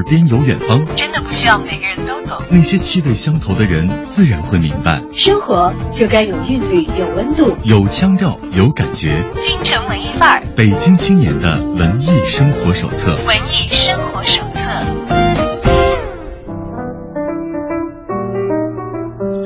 [0.00, 2.42] 耳边有远方，真的不需要每个人都懂。
[2.50, 4.98] 那些气味相投的人，自然会明白。
[5.14, 9.22] 生活就该有韵律，有温度，有腔调，有感觉。
[9.38, 13.14] 京城文艺范儿，北京青年的文艺生活手册。
[13.26, 14.70] 文艺生活手册。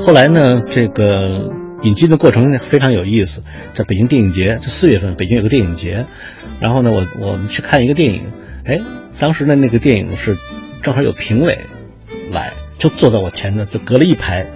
[0.07, 1.51] 后来呢，这个
[1.83, 3.43] 引进的过程非常有意思。
[3.73, 6.07] 在北京电影节，这四月份北京有个电影节，
[6.61, 8.31] 然后呢，我我们去看一个电影，
[8.65, 8.79] 哎，
[9.19, 10.37] 当时的那个电影是
[10.83, 11.59] 正好有评委
[12.31, 14.51] 来，就坐在我前头，就隔了一排。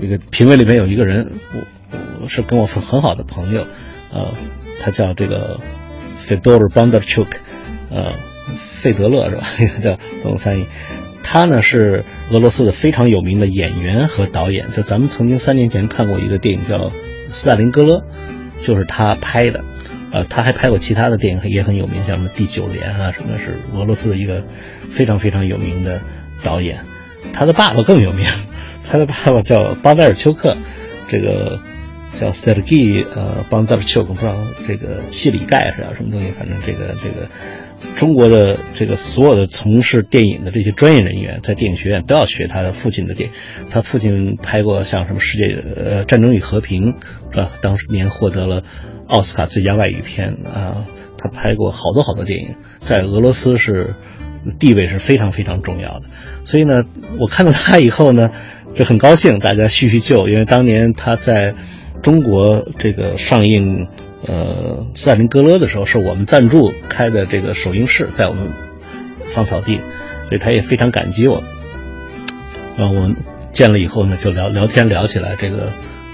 [0.00, 1.60] 那个评委里面有一个人，我
[2.22, 3.66] 我是跟我很好的朋友，
[4.10, 4.34] 呃，
[4.80, 5.60] 他叫这个
[6.18, 7.28] Fedor Bondarchuk，
[7.90, 8.12] 呃，
[8.58, 9.46] 费德勒是吧？
[9.80, 10.66] 叫怎么翻译？
[11.22, 16.88] 他呢是俄罗斯的非常有名的演员和导演，就咱们曾经三年前看过一个电影叫
[17.32, 18.04] 《斯大林格勒，
[18.60, 19.64] 就是他拍的。
[20.14, 24.46] 呃，他还拍过其他的电影，也很有名，像什么《第九连》啊，什么是俄罗斯的一个
[24.88, 26.02] 非常非常有名的
[26.40, 26.84] 导演。
[27.32, 28.28] 他的爸爸更有名，
[28.88, 30.56] 他的爸爸叫邦达尔丘克，
[31.10, 31.58] 这个
[32.14, 34.36] 叫 Sergei 呃邦达尔丘克，不知道
[34.68, 37.28] 这个谢里盖是啊什么东西，反正这个这个
[37.96, 43.34] 中国的这个所有的从事电影的这些专业人员，在电影学院都要学他的父亲的电影。
[43.70, 46.92] 他父亲拍过像什么《世界呃战争与和平》，
[47.30, 47.50] 是吧？
[47.60, 48.62] 当年获得了。
[49.06, 50.86] 奥斯卡最佳外语片啊，
[51.18, 53.94] 他拍过好多好多电影，在俄罗斯是
[54.58, 56.04] 地位是非常非常重要的。
[56.44, 56.84] 所以呢，
[57.18, 58.30] 我看到他以后呢，
[58.74, 61.54] 就很高兴，大家叙叙旧，因为当年他在
[62.02, 63.88] 中国这个上映
[64.26, 68.52] 呃《斯大林格勒》的时候，是我们赞助开的这个首映式，在我们
[69.26, 69.80] 芳草地，
[70.28, 71.42] 所以他也非常感激我。
[72.76, 73.16] 然后我们
[73.52, 75.72] 见了以后呢，就聊聊天聊起来这个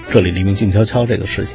[0.09, 1.53] 这里黎明静悄悄这个事情。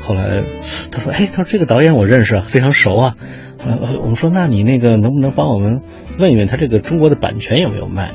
[0.00, 0.42] 后来
[0.90, 3.16] 他说：“哎，他说这个导演我认识啊，非常熟啊。”
[3.62, 5.82] 呃，我们说：“那你那个能不能帮我们
[6.18, 8.12] 问一问他这个中国的版权有没有卖？”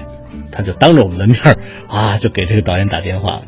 [0.51, 1.37] 他就当着我们的面
[1.87, 3.41] 啊，就给这个导演打电话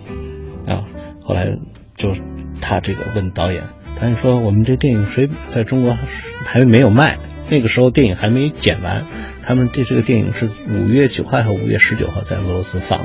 [0.68, 0.84] 啊。
[1.24, 1.58] 后来
[1.96, 2.16] 就
[2.62, 3.64] 他这个问导演，
[4.00, 5.98] 导演说：“我们这电影谁在中国
[6.46, 7.18] 还没有卖？
[7.50, 9.06] 那个时候电影还没剪完，
[9.42, 13.00] 他们这这个电影是五月九号和五月十九号在俄罗斯放，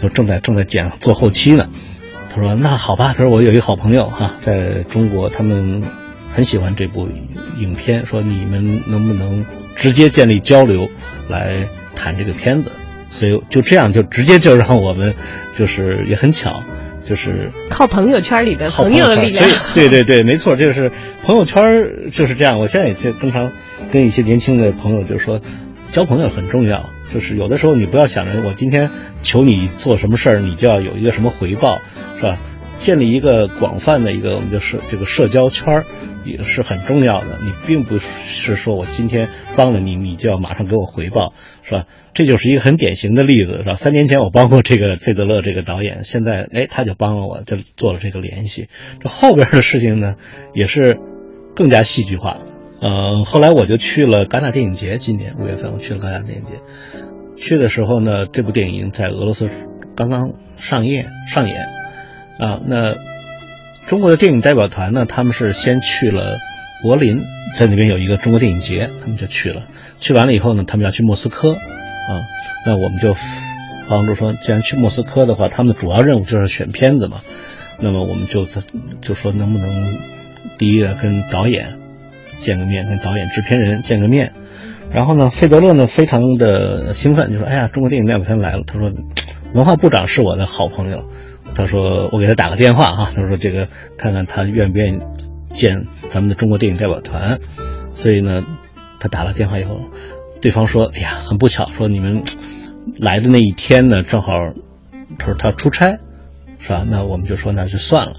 [0.00, 1.68] 就正在正在剪做后期呢。”
[2.30, 5.82] 他说：“那好吧。”他说：“我有一个好朋友哈，在中国，他们
[6.28, 7.08] 很喜欢这部
[7.58, 8.06] 影片。
[8.06, 10.88] 说你们能不能直接建立交流，
[11.28, 12.70] 来谈这个片子？
[13.08, 15.14] 所以就这样，就直接就让我们，
[15.56, 16.62] 就是也很巧，
[17.06, 19.48] 就是靠朋友圈里的朋友的力量。
[19.74, 20.90] 对对对，没错，就是
[21.22, 22.60] 朋友圈就是这样。
[22.60, 23.52] 我现在也经常
[23.92, 25.40] 跟一些年轻的朋友就说，
[25.90, 28.90] 交朋友很重要。”就是有的时候你不要想着我今天
[29.22, 31.78] 求你做什么事儿，你就要有一个什么回报，
[32.16, 32.38] 是吧？
[32.78, 35.84] 建立一个广泛的一个我们就是这个社交圈儿
[36.26, 37.38] 也是很重要的。
[37.42, 41.84] 你并不是说我今天帮了你，你就要马上给我回报，是吧？
[42.12, 43.74] 这就是一个很典型的例子，是吧？
[43.74, 48.68] 三年前我帮过这个费德勒这个导演，现在哎他就帮了我，就做了这个联系。
[49.00, 50.16] 这后边的事情呢，
[50.54, 50.98] 也是
[51.54, 52.38] 更加戏剧化。
[52.80, 56.50] 嗯，后来我就去了戛纳电影节，今年五月份我去了戛纳电影节。
[57.38, 59.48] 去的时候呢，这部电影在俄罗斯
[59.94, 61.66] 刚刚上映上演
[62.38, 62.60] 啊。
[62.66, 62.94] 那
[63.86, 66.38] 中国的电影代表团呢，他们是先去了
[66.82, 67.22] 柏林，
[67.54, 69.68] 在那边有一个中国电影节，他们就去了。
[70.00, 72.26] 去完了以后呢，他们要去莫斯科啊。
[72.66, 73.14] 那我们就
[73.88, 77.18] 帮助说，既然去莫斯科的话，他们的主要任务就是选片子嘛。
[77.78, 78.44] 那么我们就
[79.00, 79.98] 就说能不能
[80.58, 81.78] 第一个跟导演
[82.40, 84.32] 见个面，跟导演制片人见个面。
[84.90, 88.92] 然后呢，费德勒呢非常的兴奋，就说：“哎呀，中国电影代表团来了。”他说
[89.54, 91.08] ：“文化部长是我的好朋友。”
[91.56, 93.66] 他说：“我给他打个电话哈。”他说：“这个
[93.96, 95.00] 看看他愿不愿意
[95.52, 97.40] 见咱们的中国电影代表团。”
[97.94, 98.44] 所以呢，
[99.00, 99.80] 他打了电话以后，
[100.40, 102.22] 对方说：“哎呀，很不巧，说你们
[102.98, 104.38] 来的那一天呢，正好
[105.18, 105.98] 他说他出差，
[106.58, 106.84] 是吧？
[106.88, 108.16] 那我们就说那就算了。”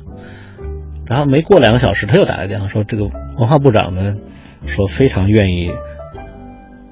[1.06, 3.06] 然后没过两个小时，他又打来电话说：“这个
[3.38, 4.15] 文化部长呢，
[4.65, 5.71] 说非常愿意。”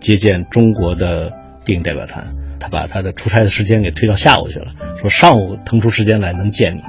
[0.01, 4.67] 接见中国的电影代表团，他把他的出差的时间给推到下午去了，
[4.99, 6.81] 说上午腾出时间来能见你。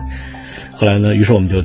[0.73, 1.63] 后来呢，于是我们就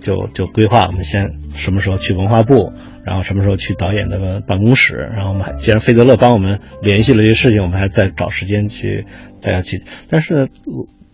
[0.00, 2.72] 就就规划，我们先什么时候去文化部，
[3.04, 9.06] 然后什么时候去导演的办公室，然后我们还既然费德勒帮我们联系了这些事情，我们还再找时间去
[9.40, 9.82] 大家去。
[10.08, 10.48] 但是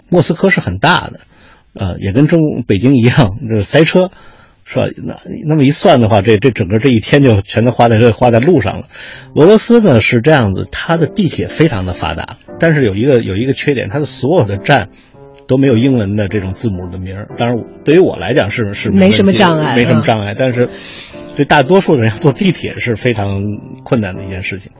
[0.09, 1.21] 莫斯科是很大的，
[1.75, 4.11] 呃，也跟中北京一样，就是塞车。
[4.71, 4.87] 是吧？
[5.03, 8.89] 那那么一算的话，这这整个这一天就全都花在这花在路上了。
[9.35, 14.91] 俄罗斯呢是这样子，它的地铁非常的发达，但是有一个有一个缺点，它的所有的站
[15.49, 17.29] 都没有英文的这种字母的名儿。
[17.39, 20.35] 当然，对于我来讲是是没什么障碍，没什么障碍。
[20.39, 20.69] 但是
[21.35, 23.41] 对大多数人要坐地铁是非常
[23.85, 24.73] 困难的一件事情。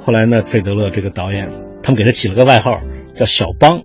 [0.00, 1.50] 后来呢，费德勒这个导演，
[1.82, 2.80] 他们给他起了个外号
[3.14, 3.82] 叫小邦。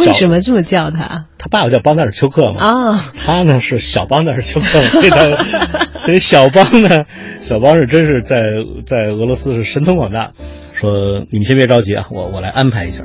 [0.00, 1.26] 为什么这么叫他？
[1.38, 2.60] 他爸爸叫邦德尔丘克嘛。
[2.60, 5.18] 啊，他呢是小邦德尔丘克，所以他，
[6.02, 7.04] 所以小邦呢，
[7.40, 10.32] 小邦是真是在在俄罗斯是神通广大。
[10.74, 13.04] 说你们先别着急啊，我我来安排一下。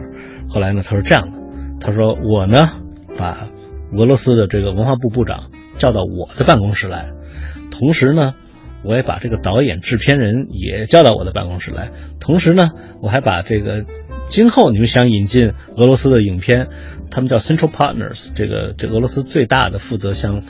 [0.49, 1.37] 后来呢，他说这样的，
[1.79, 2.71] 他说我呢
[3.17, 3.49] 把
[3.95, 7.11] 俄罗斯的这个文化部部长叫到我的办公室来，
[7.69, 8.33] 同时呢，
[8.83, 13.85] 我也把这个导演制片人也叫到我的办公室来，同时呢，我还把这个。
[14.29, 16.67] 今后你们想引进俄罗斯的影片，
[17.11, 20.43] 他们叫 Central Partners，这个这俄罗斯最大的负责像，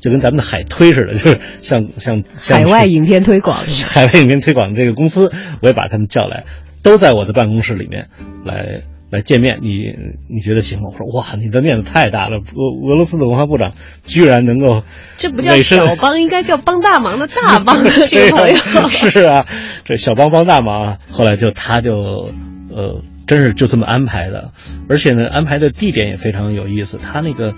[0.00, 3.56] 就跟咱们的海推似的，就是像像海外影片推广，
[3.86, 6.44] 海外影片推广的这个公司，我也把他们叫来，
[6.82, 8.08] 都在我的办公室里面
[8.44, 9.94] 来来见面，你
[10.28, 10.86] 你觉得行吗？
[10.92, 14.82] 我说哇，你的面子太大了，俄俄罗斯的文化部长居然能够，
[15.16, 18.88] 这不叫小帮，应该叫帮大忙的大帮 这个朋友。
[18.90, 19.46] 是啊，
[19.84, 20.98] 这小帮帮大忙啊。
[21.12, 22.32] 后来就他就
[22.74, 24.52] 呃，真是就这么安排的，
[24.88, 27.54] 而且呢，安排的地点也非常有意思，他那个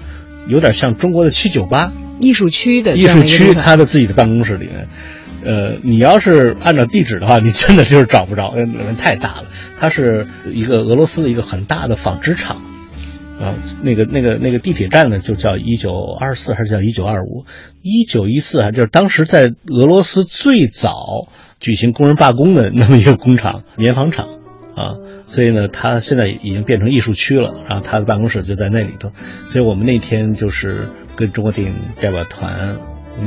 [0.46, 4.88] 有点像中国的七九八艺术区的艺术区，他的自己的办公室里面。
[5.44, 9.44] 呃，你要是按照地址的话，你真的就是找不着，里面太大了。
[9.78, 12.56] 它是一个俄罗斯的一个很大的纺织厂，
[13.40, 17.44] 啊，那个那个那个地铁站呢，就叫一九二四还是叫一九二五？
[17.80, 21.28] 一九一四啊，就是当时在俄罗斯最早
[21.60, 24.26] 举行工人罢工的那么一个工厂棉纺厂
[24.76, 24.94] 啊，
[25.26, 29.10] 所以呢，它现在已经变成艺术区了，然后他的办公室就在那里头。
[29.46, 32.76] 所以我们那天就是跟中国电影代表团，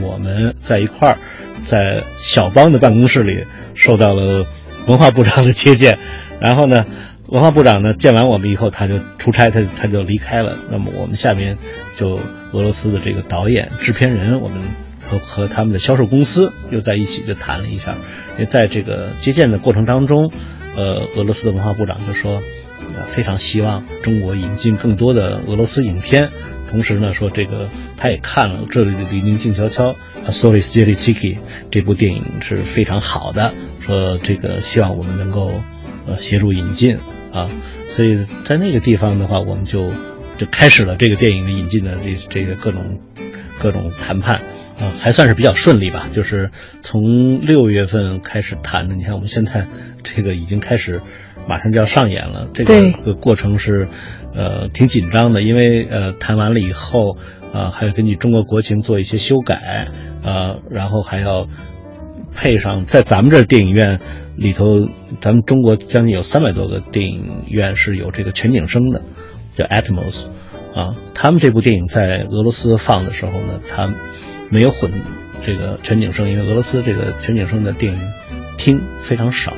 [0.02, 1.18] 我们在一块儿。
[1.66, 4.46] 在小邦的办公室里受到了
[4.88, 6.00] 文化部长的接见，
[6.40, 6.86] 然后呢，
[7.28, 10.58] 文化部长呢见完我们以后，他就出差，他他就离开了。
[10.72, 11.58] 那么我们下面
[11.98, 12.18] 就
[12.54, 14.62] 俄罗斯的这个导演、制片人，我们
[15.06, 17.98] 和和他们的销售公司又在一起就谈了一下。
[18.36, 20.32] 因为在这个接见的过程当中，
[20.80, 22.42] 呃，俄罗斯的文化部长就说，
[22.96, 26.30] 呃非常希望中国引进更多的俄罗斯影片。
[26.70, 27.68] 同时呢，说这个
[27.98, 29.92] 他也看了这里的《黎明静悄悄》
[30.32, 31.38] 《s o l i s j e l i t i k i
[31.70, 35.52] 这部电影是非常好的，说这个希望我们能够
[36.08, 36.98] 呃协助引进
[37.34, 37.50] 啊，
[37.90, 39.92] 所以在那个地方的话，我们就
[40.38, 43.02] 就开始了这个电影的引进的这这个各种
[43.60, 44.42] 各种谈判
[44.80, 46.10] 啊，还算是比较顺利吧。
[46.14, 46.52] 就是
[46.82, 49.68] 从六月份开始谈的，你看我们现在
[50.04, 51.02] 这个已经开始。
[51.48, 53.88] 马上就要上演了，这个个过程是，
[54.36, 57.18] 呃，挺紧张的，因为呃，谈完了以后，
[57.52, 59.88] 啊，还要根据中国国情做一些修改，
[60.22, 61.48] 呃，然后还要
[62.36, 64.00] 配上在咱们这电影院
[64.36, 64.82] 里头，
[65.22, 69.02] 咱们中国将近有三百多个电影院是有这个全景声的，
[69.56, 70.26] 叫 Atmos，
[70.76, 73.92] 啊，他们这部电影在俄罗斯放的时候呢，他
[74.50, 74.92] 没有混
[75.46, 78.00] 这个全景声，因为俄罗斯这个全景声的电影
[78.58, 79.54] 厅非常少。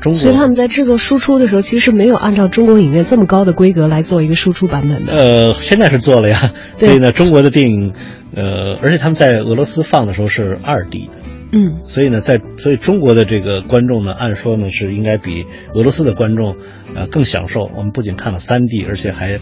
[0.00, 5.12] 中国所以他们在制作输出的时候，其实没有按照中国影院这么高的规格来做一个输出版本的。
[5.14, 6.52] 呃，现在是做了呀。
[6.76, 7.94] 所以呢，中国的电影，
[8.34, 11.12] 呃，而且他们在俄罗斯放的时候是二 D 的。
[11.52, 11.80] 嗯。
[11.84, 16.56] 所以呢，在所以中国的这个观众呢，按说呢是应该比俄罗斯的观众，
[16.94, 17.70] 呃，更享受。
[17.74, 19.38] 我们不仅看了三 D，而且还有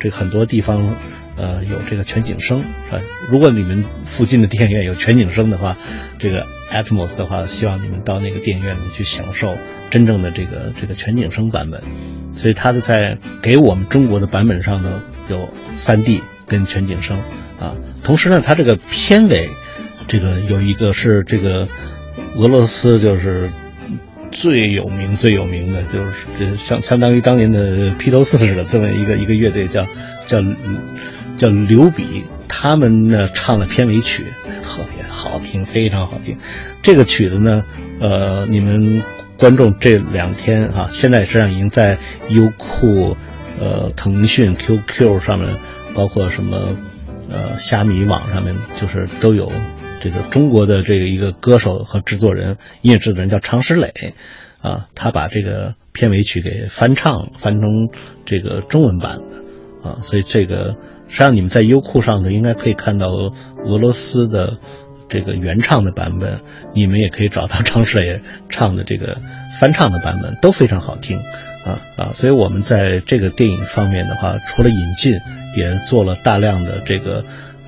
[0.00, 0.94] 这很多地方。
[1.40, 3.02] 呃，有这个全景声是吧？
[3.30, 5.76] 如果你们附近的电影院有全景声的话，
[6.20, 9.56] 这个 Atmos 的话，希望你们到那个电影院里去享受
[9.88, 11.80] 真正的这个这个全景声版本。
[12.36, 17.18] 所以它的在给我们中国的版本上呢，有 3D 跟全景声
[17.58, 17.74] 啊。
[18.04, 19.48] 同时呢，它这个片尾，
[20.08, 21.66] 这个有一个是这个
[22.36, 23.50] 俄罗斯就是
[24.30, 29.86] 最有名最有名的，就是相相当于当年的披头四似的这么一个一个乐队，叫
[30.30, 30.42] 叫。
[31.36, 34.26] 叫刘比，他们呢唱的片尾曲
[34.62, 36.36] 特别好听，非常好听。
[36.82, 37.64] 这个曲子呢，
[37.98, 39.02] 呃，你们
[39.38, 43.16] 观众这两天啊，现在实际上已经在优酷、
[43.58, 45.56] 呃，腾讯、QQ 上面，
[45.94, 46.76] 包括什么
[47.30, 49.50] 呃虾米网上面，就是都有
[50.02, 54.12] 这个中国的这个一个歌手和制作人，音乐制作人叫常石磊，
[54.60, 57.88] 啊，他把这个片尾曲给翻唱，翻成
[58.26, 59.44] 这个中文版的，
[59.82, 60.76] 啊，所以这个。
[61.12, 64.58] 实际上，你们在优酷上头应该可以看到俄罗斯的
[65.08, 66.38] 这个原唱的版本，
[66.72, 69.20] 你们也可以找到张师爷唱的这个
[69.58, 71.18] 翻唱的版本，都非常好听
[71.64, 72.12] 啊啊！
[72.14, 75.14] 所以我们在这个电影方面的话，除了引进，
[75.58, 77.24] 也做了大量的这个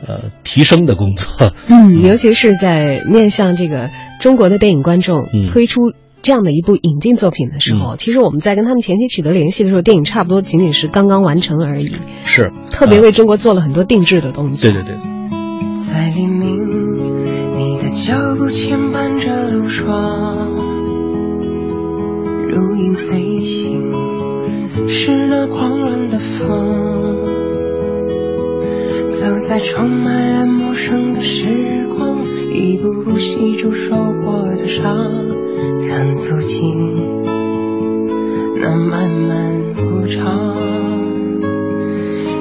[0.07, 1.53] 呃提升的工作。
[1.67, 3.91] 嗯，尤其是在面向这个
[4.21, 5.81] 中国的电影观众推出。
[6.23, 11.91] 这样的一部引进作品的时候，其实我们在跟他们前期取得联系的时候，电影差不多仅仅是刚刚完成而已。
[12.25, 14.63] 是，特别为中国做了很多定制的东西。
[14.63, 14.95] 对对对。
[15.75, 16.57] 在黎明，
[17.57, 20.49] 你的脚步牵绊着路霜，
[22.49, 23.91] 如影随形，
[24.87, 27.25] 是那狂乱的风，
[29.11, 32.19] 走在充满了陌生的时光，
[32.55, 33.91] 一步步细数受
[34.25, 35.42] 过的伤。
[35.89, 37.23] 看不清
[38.61, 40.55] 那漫漫无常，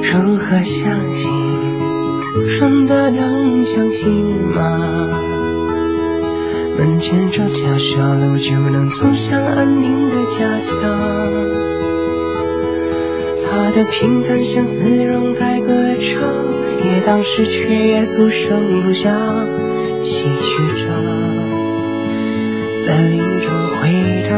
[0.02, 1.32] 如何相信？
[2.60, 4.10] 真的能相信
[4.56, 4.80] 吗？
[6.78, 10.72] 门前这条小路就能走向安宁的家乡？
[13.44, 15.68] 他的平淡像丝绒在歌
[16.00, 16.22] 唱，
[16.86, 19.14] 也当失去，也不声不响，
[20.02, 20.81] 戏曲着。
[22.92, 24.38] 在林中回荡。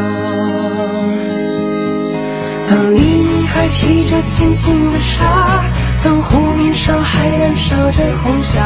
[2.69, 5.63] 当你还还披着轻轻的纱，
[6.03, 8.59] 当湖面上还燃烧着红霞，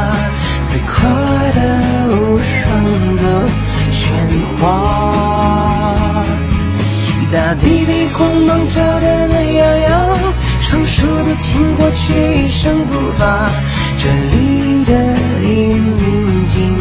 [0.65, 1.07] 在快
[1.55, 1.61] 乐
[2.17, 3.47] 无声的
[3.93, 4.09] 喧
[4.59, 6.25] 哗。
[7.31, 10.17] 大地被光芒照得暖洋洋，
[10.63, 13.51] 成熟的苹果却一声不发。
[13.99, 16.75] 这里的黎明静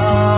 [0.00, 0.29] 张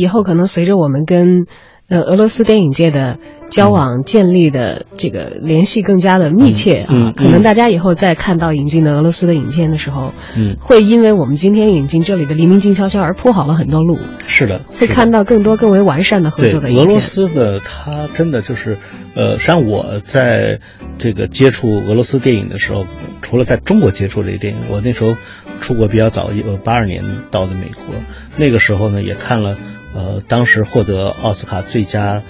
[0.00, 1.46] 以后可能随着我们跟
[1.88, 3.18] 呃俄罗斯电影界的
[3.50, 13.98] 交往建立的这个联系更加的密切啊，可能大家以后再看到引进的俄罗斯的影片的时候，嗯，会因为我们今天引进这里的黎明静悄悄而铺好了很多路，
[14.28, 16.86] 是的，会看到更多更为完善的合作的影片。
[16.86, 18.78] 俄罗斯的，它真的就是，
[19.16, 20.60] 呃，实际上我在
[20.98, 22.86] 这个接触俄罗斯电影的时候，
[23.20, 25.16] 除了在中国接触这些电影，我那时候
[25.60, 27.96] 出国比较早，我八二年到的美国，
[28.36, 29.56] 那个时候呢也看了，
[29.94, 32.22] 呃，当时获得奥斯卡最佳。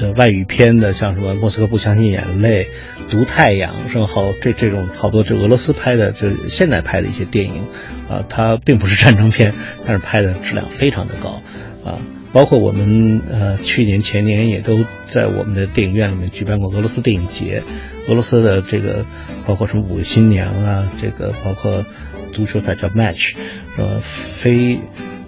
[0.00, 2.70] 呃，外语片的像什么《莫斯科不相信眼泪》
[3.10, 4.06] 《毒太阳》，是吧？
[4.06, 7.62] 好，这这种好多这俄罗斯拍的，就是现在拍的一些电影，
[8.08, 9.54] 啊，它并不是战争片，
[9.84, 11.42] 但是拍的质量非常的高，
[11.84, 11.98] 啊，
[12.32, 17.64] 包括我们呃去年前年也都在我们的电影院里面举办过俄罗斯电影节，
[18.06, 19.04] 俄罗斯的这个
[19.46, 21.84] 包括什么《五个新娘》啊，这个包括
[22.32, 23.34] 足球赛叫 match，
[23.76, 24.78] 呃，非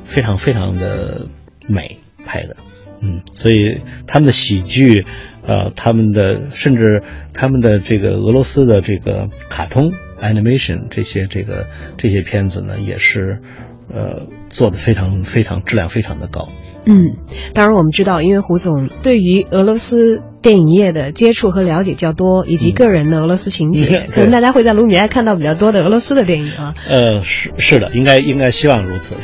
[0.04, 1.26] 非常非常的
[1.70, 2.56] 美拍的。
[3.02, 5.06] 嗯，所以他们的喜剧，
[5.46, 7.02] 呃，他们的甚至
[7.32, 11.66] 他们的这个俄罗斯的这个卡通 animation 这些这个
[11.96, 13.40] 这些片子呢，也是
[13.88, 16.50] 呃做的非常非常质量非常的高。
[16.84, 17.16] 嗯，
[17.54, 26.74] 当然我们知道，因为胡总对于俄罗斯电影业的接触和了解较多，以及个人的俄罗斯情节，嗯 可能大家会在卢米埃看到比较多的俄罗斯的电影啊。
[26.88, 29.16] 呃，是是的，应该应该希望如此。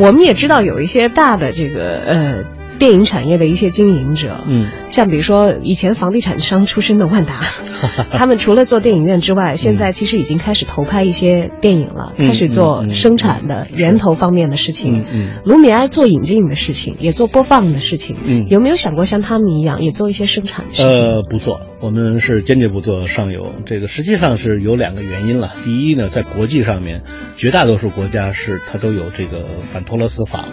[0.00, 2.59] 我们也知道有一些大的这个呃。
[2.80, 7.42] 电影产业的一些经营者，嗯，像比如说以前房地产商出身的万达，
[8.10, 15.00] 他们除了做电影院之外，现在其实已经开始投拍一些电影了，嗯、开始做生产的源头方面的事情。
[15.00, 18.16] 嗯嗯，卢米埃做引进的事情，也做播放的事情。
[18.24, 20.86] 嗯，有没有想过像他们一样，也做一些生产的事情？
[20.90, 23.52] 呃，不做，我们是坚决不做上游。
[23.66, 25.52] 这个实际上是有两个原因了。
[25.64, 27.02] 第一呢，在国际上面，
[27.36, 30.46] 绝大多数国家是它都有这个反托勒斯法。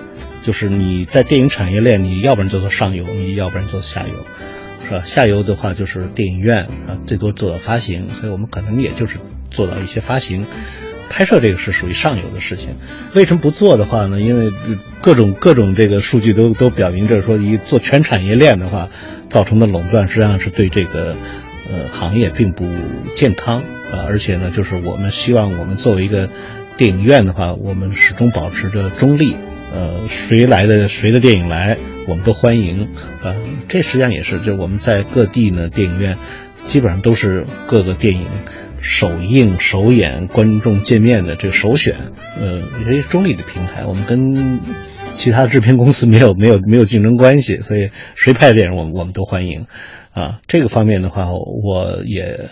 [0.48, 4.26] 就是你在电影产业链，你要不然就做上游，你要不然做下游，
[4.86, 5.02] 是吧？
[5.04, 9.18] 下游的话就是电影院啊，最多做到发行，所以我们可能也就是
[9.52, 10.46] 做到一些发行。
[11.10, 12.78] 拍摄这个是属于上游的事情，
[13.14, 14.22] 为什么不做的话呢？
[14.22, 14.54] 因为
[15.02, 18.88] 各种各种这个数据都都表明着说，一做全产业链的话，
[19.28, 21.18] 造成的垄断实际上是对这个
[21.70, 22.66] 呃行业并不
[23.18, 24.08] 健康啊。
[24.08, 26.30] 而且呢，就是我们希望我们作为一个
[26.78, 29.36] 电影院的话，我们始终保持着中立。
[29.74, 32.90] 呃，谁来的谁的电影来，我们都欢迎
[33.22, 33.36] 啊。
[33.68, 36.18] 这实际上也是，就是我们在各地呢电影院，
[36.66, 38.28] 基本上都是各个电影
[38.82, 41.96] 首映、首演、观众见面的这个首选。
[42.40, 44.62] 呃，也是中立的平台，我们跟
[45.14, 49.66] 其他制片公司没有 没有没有竞争关系，所以谁拍的电影，我们我们都欢迎。
[50.14, 52.50] 啊，这个方面的话，我也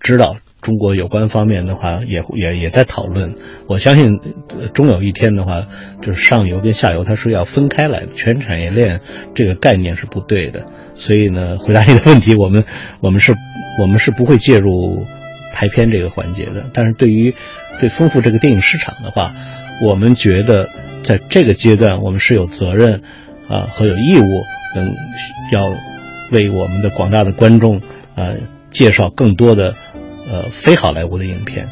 [0.00, 3.34] 知道中国有关方面的话也也也在讨论。
[3.66, 4.20] 我相信，
[4.74, 5.62] 终有一天的话，
[6.02, 9.00] 就是上游跟下游它是要分开来的，全产业链
[9.34, 10.66] 这个概念是不对的。
[10.96, 12.64] 所以呢， 回答你的问题，我们
[13.00, 13.34] 我们是，
[13.80, 15.06] 我们是不会介入
[15.52, 16.70] 排片这个环节的。
[16.74, 17.34] 但是对于
[17.78, 19.34] 对丰富这个电影市场的话，
[19.82, 20.68] 我们觉得
[21.02, 23.00] 在这个阶段，我们是有责任
[23.48, 24.26] 啊和有义务，
[24.76, 24.94] 能
[25.52, 25.72] 要
[26.30, 27.80] 为我们的广大的观众
[28.14, 28.34] 啊
[28.68, 29.74] 介绍更多的。
[30.30, 31.68] 呃，非好莱坞的影片，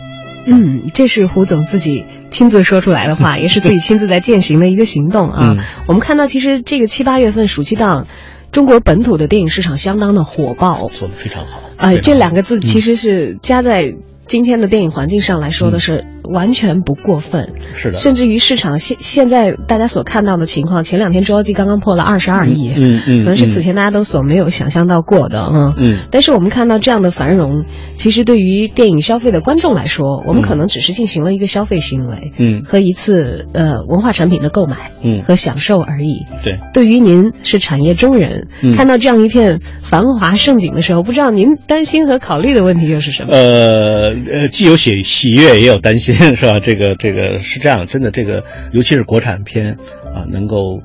[0.46, 5.56] 嗯，这是胡总自己亲自说出来的话， 也是自己亲自在践行的一个行动啊。
[5.86, 8.06] 我们看到，其实这个七八月份暑期档，
[8.50, 11.60] 中国本土的电影市场相当的火爆，做的非常好。
[11.76, 13.94] 哎，这两个字其实是加在
[14.28, 16.04] 今天的电影环境上来说的是。
[16.28, 25.98] 完全不过分，是的，甚至于市场现现在大家所看到的情况，前两天《捉妖记》刚刚破了二十二亿，嗯嗯，可能是此前大家都所没有想象到过的，嗯嗯。
[26.10, 27.64] 但是我们看到这样的繁荣，
[27.96, 36.26] 其实对于电影消费的观众来说，我们可能只是进行了一个消费行为，嗯，和一次呃文化产品的购买，嗯，和享受而已。
[36.44, 43.32] 对，对于您是产业中人，看到这样一片繁华盛景的时候，不知道您担心和考虑的问题又是什么？
[43.32, 46.60] 呃呃，既有喜喜悦，也有担心，是吧？
[46.60, 46.96] 这个。
[46.96, 49.78] 这个是这样，真的，这个尤其是国产片
[50.14, 50.82] 啊，能够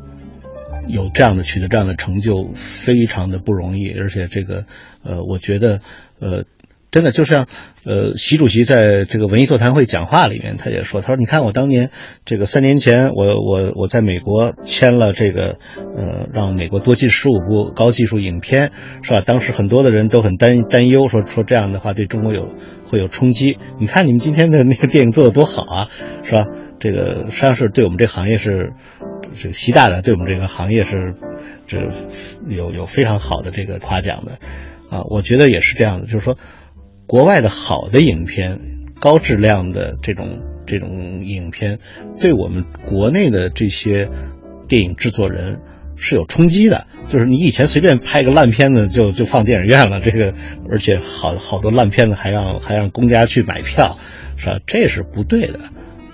[0.87, 3.91] 有这样的取得这样的成就，非常的不容易。
[3.91, 4.65] 而且这个，
[5.03, 5.81] 呃，我觉得，
[6.19, 6.43] 呃，
[6.93, 7.47] 真的就像，
[7.83, 11.89] 呃，习主席在这个文艺座谈会讲话里面，他也说，他说，你看我当年
[12.23, 18.71] 这个三年前，我我我在美国签了这个，呃，让美国多进十五部高技术影片，
[19.01, 19.19] 是吧？
[19.19, 22.47] 当时很多的人都很担担忧，说说这样的话对中国有。
[22.85, 23.57] 会有冲击。
[23.79, 25.89] 你看你们今天的那个电影做的多好啊，
[26.23, 26.45] 是吧？
[26.79, 28.73] 这个实际上是对我们这行业是，
[29.41, 31.15] 这个习大大对我们这个行业是，
[31.65, 31.79] 这
[32.47, 34.33] 有有非常好的这个夸奖的，
[34.95, 36.37] 啊，我觉得也是这样的，就是说，
[37.13, 38.59] 国外的好的影片，
[38.99, 41.77] 高质量的这种这种影片，
[42.19, 44.09] 对我们国内的这些
[44.67, 45.59] 电影制作人。
[45.95, 50.33] 是有冲击的，就是你以前随便拍个烂片子就就放电影院了，这个
[50.67, 53.99] 而且好好多烂片子还让还让公家去买票，
[54.35, 54.59] 是吧？
[54.65, 55.59] 这是不对的，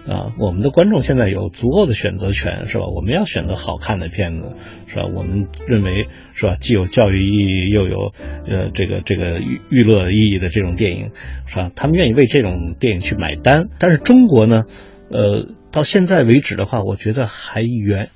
[0.10, 2.88] 啊，我们的观众现在有足够的选择权，是吧？
[2.88, 4.56] 我们要选择好看的片子，
[4.88, 5.04] 是吧？
[5.16, 6.58] 我们认为是吧？
[6.60, 8.14] 既有教育意义又有
[8.48, 11.12] 呃这个这个娱娱乐意义的这种电影，
[11.46, 11.72] 是吧？
[11.76, 14.66] 他们愿意为这种电影去买单，但是中国呢，
[15.10, 15.46] 呃。
[15.72, 18.10] 到现在为止的话，我觉得还远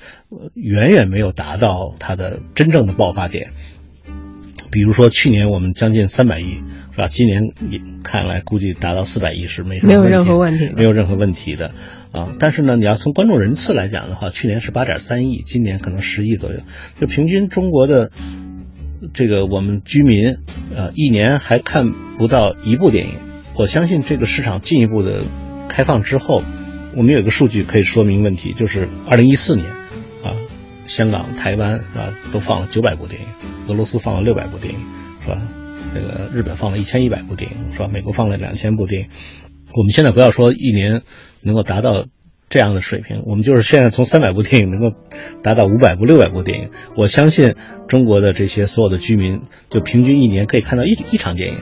[0.55, 3.51] 远远没有达到它的真正的爆发点。
[4.71, 6.63] 比如说去年我们将近三百亿，
[6.93, 7.07] 是吧？
[7.09, 7.41] 今年
[8.03, 11.73] 看来估计达到四百亿是没什么没有任何问题，没有任何问题的
[12.11, 12.35] 啊。
[12.39, 16.59] 但是呢，你要从观众人次来讲的话，去年是八点三亿，今年可能十亿左右。
[16.99, 18.11] 就平均中国的
[19.13, 20.37] 这个我们居民，
[20.75, 23.13] 呃，一年还看不到一部电影。
[23.55, 25.23] 我相信这个市场进一步的
[25.67, 26.43] 开放之后。
[26.95, 29.71] 我们有一个数据可以说明问题，就是二零一四年，
[30.23, 30.37] 啊，
[30.85, 33.27] 香港、台湾啊都放了九百部电影，
[33.67, 34.79] 俄罗斯放了六百部电影，
[35.23, 35.41] 是吧？
[35.93, 37.89] 这个日本放了一千一百部电影，是吧？
[37.91, 39.09] 美国放了两千部电影。
[39.75, 41.01] 我们现在不要说一年
[41.41, 42.05] 能够达到
[42.49, 44.95] 这样的水平，我们就是现在从三百部电影能够
[45.41, 46.69] 达到五百部、六百部电影。
[46.95, 47.55] 我相信
[47.87, 51.55] 中国的这些所有的居民，就平均一年可以看到一一场电影。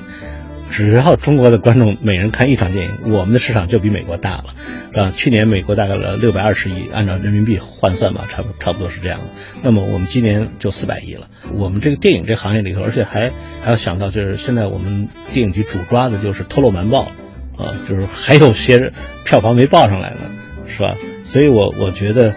[0.71, 4.45] 只要中国的观众每人看一场电影，我们的市场就比美国大了，
[4.93, 5.13] 是吧？
[5.15, 9.25] 去年美国大概了六百二十亿，按照人民币换算吧，差不差不多是这样的。
[9.61, 11.27] 那么我们今年就四百亿了。
[11.53, 17.11] 我们这个电影这行业里头，而且还还要想到，就是现在我们电影局主抓的就是偷漏瞒报，
[17.57, 18.93] 啊，就是还有些
[19.25, 20.31] 票房没报上来呢，
[20.67, 20.95] 是吧？
[21.25, 22.33] 所以我我觉得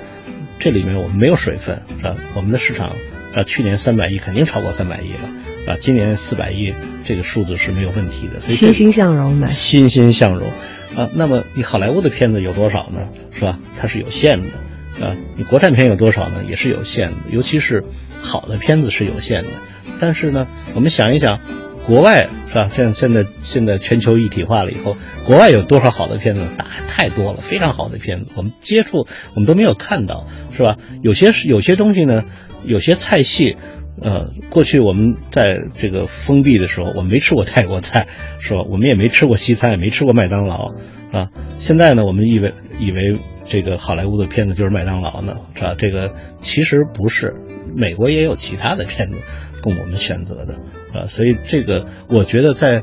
[0.59, 2.17] 这里面我们没有水分，是吧？
[2.35, 2.97] 我们的市场
[3.33, 5.54] 啊，去年三百亿肯定超过三百亿了。
[5.67, 10.53] 啊，今年四百亿这个数字是没有问题的，欣欣向荣的，欣欣向荣
[10.95, 11.09] 啊。
[11.15, 13.09] 那么你好莱坞的片子有多少呢？
[13.33, 13.59] 是吧？
[13.79, 15.17] 它是有限的啊。
[15.39, 16.45] 你国产片有多少呢？
[16.47, 17.83] 也是有限的，尤其是
[18.21, 19.51] 好的片子是有限的。
[19.99, 21.41] 但是呢，我们想一想，
[21.87, 22.71] 国外是吧？
[22.75, 26.43] 像现在现在全球一体化了以后，国外有多少好的片子？
[26.59, 30.77] 大太多了，非常好的片子，我们接触我们都没有看到，是吧？
[31.01, 32.25] 有些是有些东西呢，
[32.65, 33.57] 有些菜系。
[34.01, 38.09] 呃，过去我们在这个封闭的时候，我们没吃过泰国菜，
[38.41, 38.63] 是吧？
[38.69, 40.75] 我们也没吃过西餐，也没吃过麦当劳，
[41.13, 41.31] 啊。
[41.59, 45.77] 现在呢，我们以为以为这个好莱坞的片子就是麦当劳呢，是吧？
[45.79, 47.37] 这个其实不是，
[47.75, 49.19] 美国也有其他的片子
[49.63, 50.55] 供我们选择的，
[50.93, 51.07] 啊。
[51.07, 52.83] 所以这个我觉得在，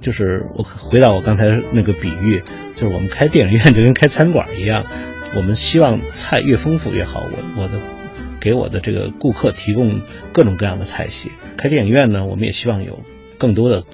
[0.00, 2.40] 就是我回到我刚才那个比喻，
[2.76, 4.84] 就是我们开电影院就跟开餐馆一样，
[5.34, 7.20] 我们希望菜越丰富越好。
[7.20, 8.01] 我我的。
[8.42, 10.00] 给我的这个顾客提供
[10.32, 11.30] 各种各样的菜系。
[11.56, 12.98] 开电影院呢，我们也希望有
[13.38, 13.84] 更多的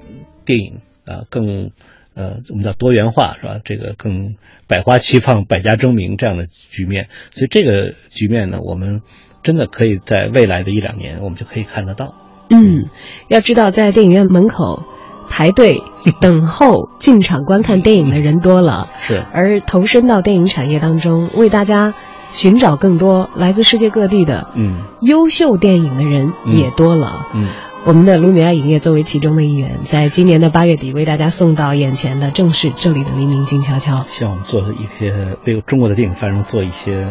[0.43, 1.69] 电影啊，更
[2.15, 3.59] 呃，我们叫多元化是吧？
[3.63, 4.35] 这个更
[4.67, 9.03] 百花齐放、百家争鸣这样的局面，所以这个局面呢，我们
[9.43, 12.15] 真的可以在未来的一两年，我们就可以看得到。
[12.49, 12.89] 嗯，
[13.27, 14.83] 要知道在电影院门口
[15.29, 15.77] 排队
[16.19, 21.93] 等候进场观看电影的人多了，是，而投身到电影产业当中，为大家
[22.31, 27.27] 寻找更多来自世界各地的嗯优秀电影的人也多了。
[27.33, 27.49] 嗯，
[27.85, 34.05] 我们的卢米埃影业作为其中的一员，在今年的八月底为大家送到眼前的正是这里的黎明静悄悄。
[34.07, 37.07] 希望我们做一些为中国的电影繁荣做一些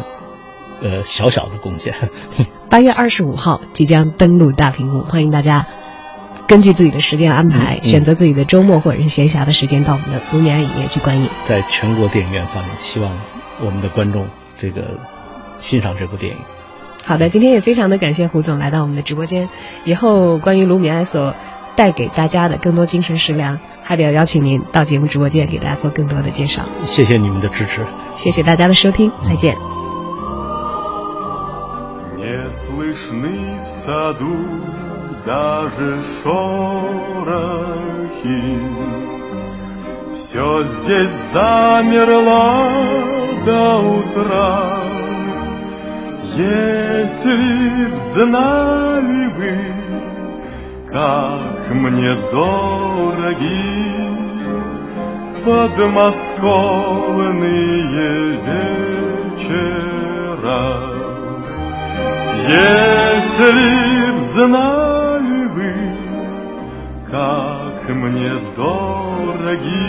[0.81, 1.95] 呃小小的贡献。
[2.71, 5.67] 八月二十五号即将登陆大屏幕，欢迎大家
[6.47, 11.29] 根据自己的时间安排，嗯选择自己的周末或者是闲暇的时间到我们的卢米埃影业去观影。
[11.45, 13.11] 在全国电影院放映，希望
[13.61, 14.27] 我们的观众
[14.58, 15.00] 这个
[15.60, 16.40] 欣赏这部电影。
[17.06, 19.50] 好的，今天也非常的感谢胡总来到我们的直播间。
[19.84, 21.36] 以后关于卢米埃所
[21.76, 26.64] 带给大家的更多精神食粮，还得要邀请您到节目直播间给大家做更多的介绍。
[26.84, 29.58] 谢谢你们的支持，谢谢大家的收听，再见。
[32.18, 34.38] Не слышны в саду
[35.26, 37.44] даже шорохи.
[40.14, 42.70] Все здесь замерло
[43.49, 44.53] До утра.
[46.37, 49.55] Если б знали вы,
[50.93, 53.65] как мне дороги
[55.45, 56.37] подмосковные
[59.39, 59.83] вечера.
[62.49, 63.63] Если
[64.13, 65.73] б знали вы,
[67.11, 69.87] как мне дороги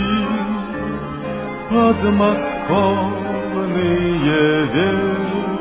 [1.70, 3.19] подмосковные
[4.70, 5.60] вечера.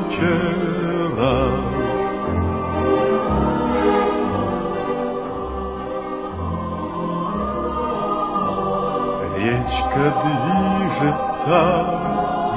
[9.35, 11.61] Речка движется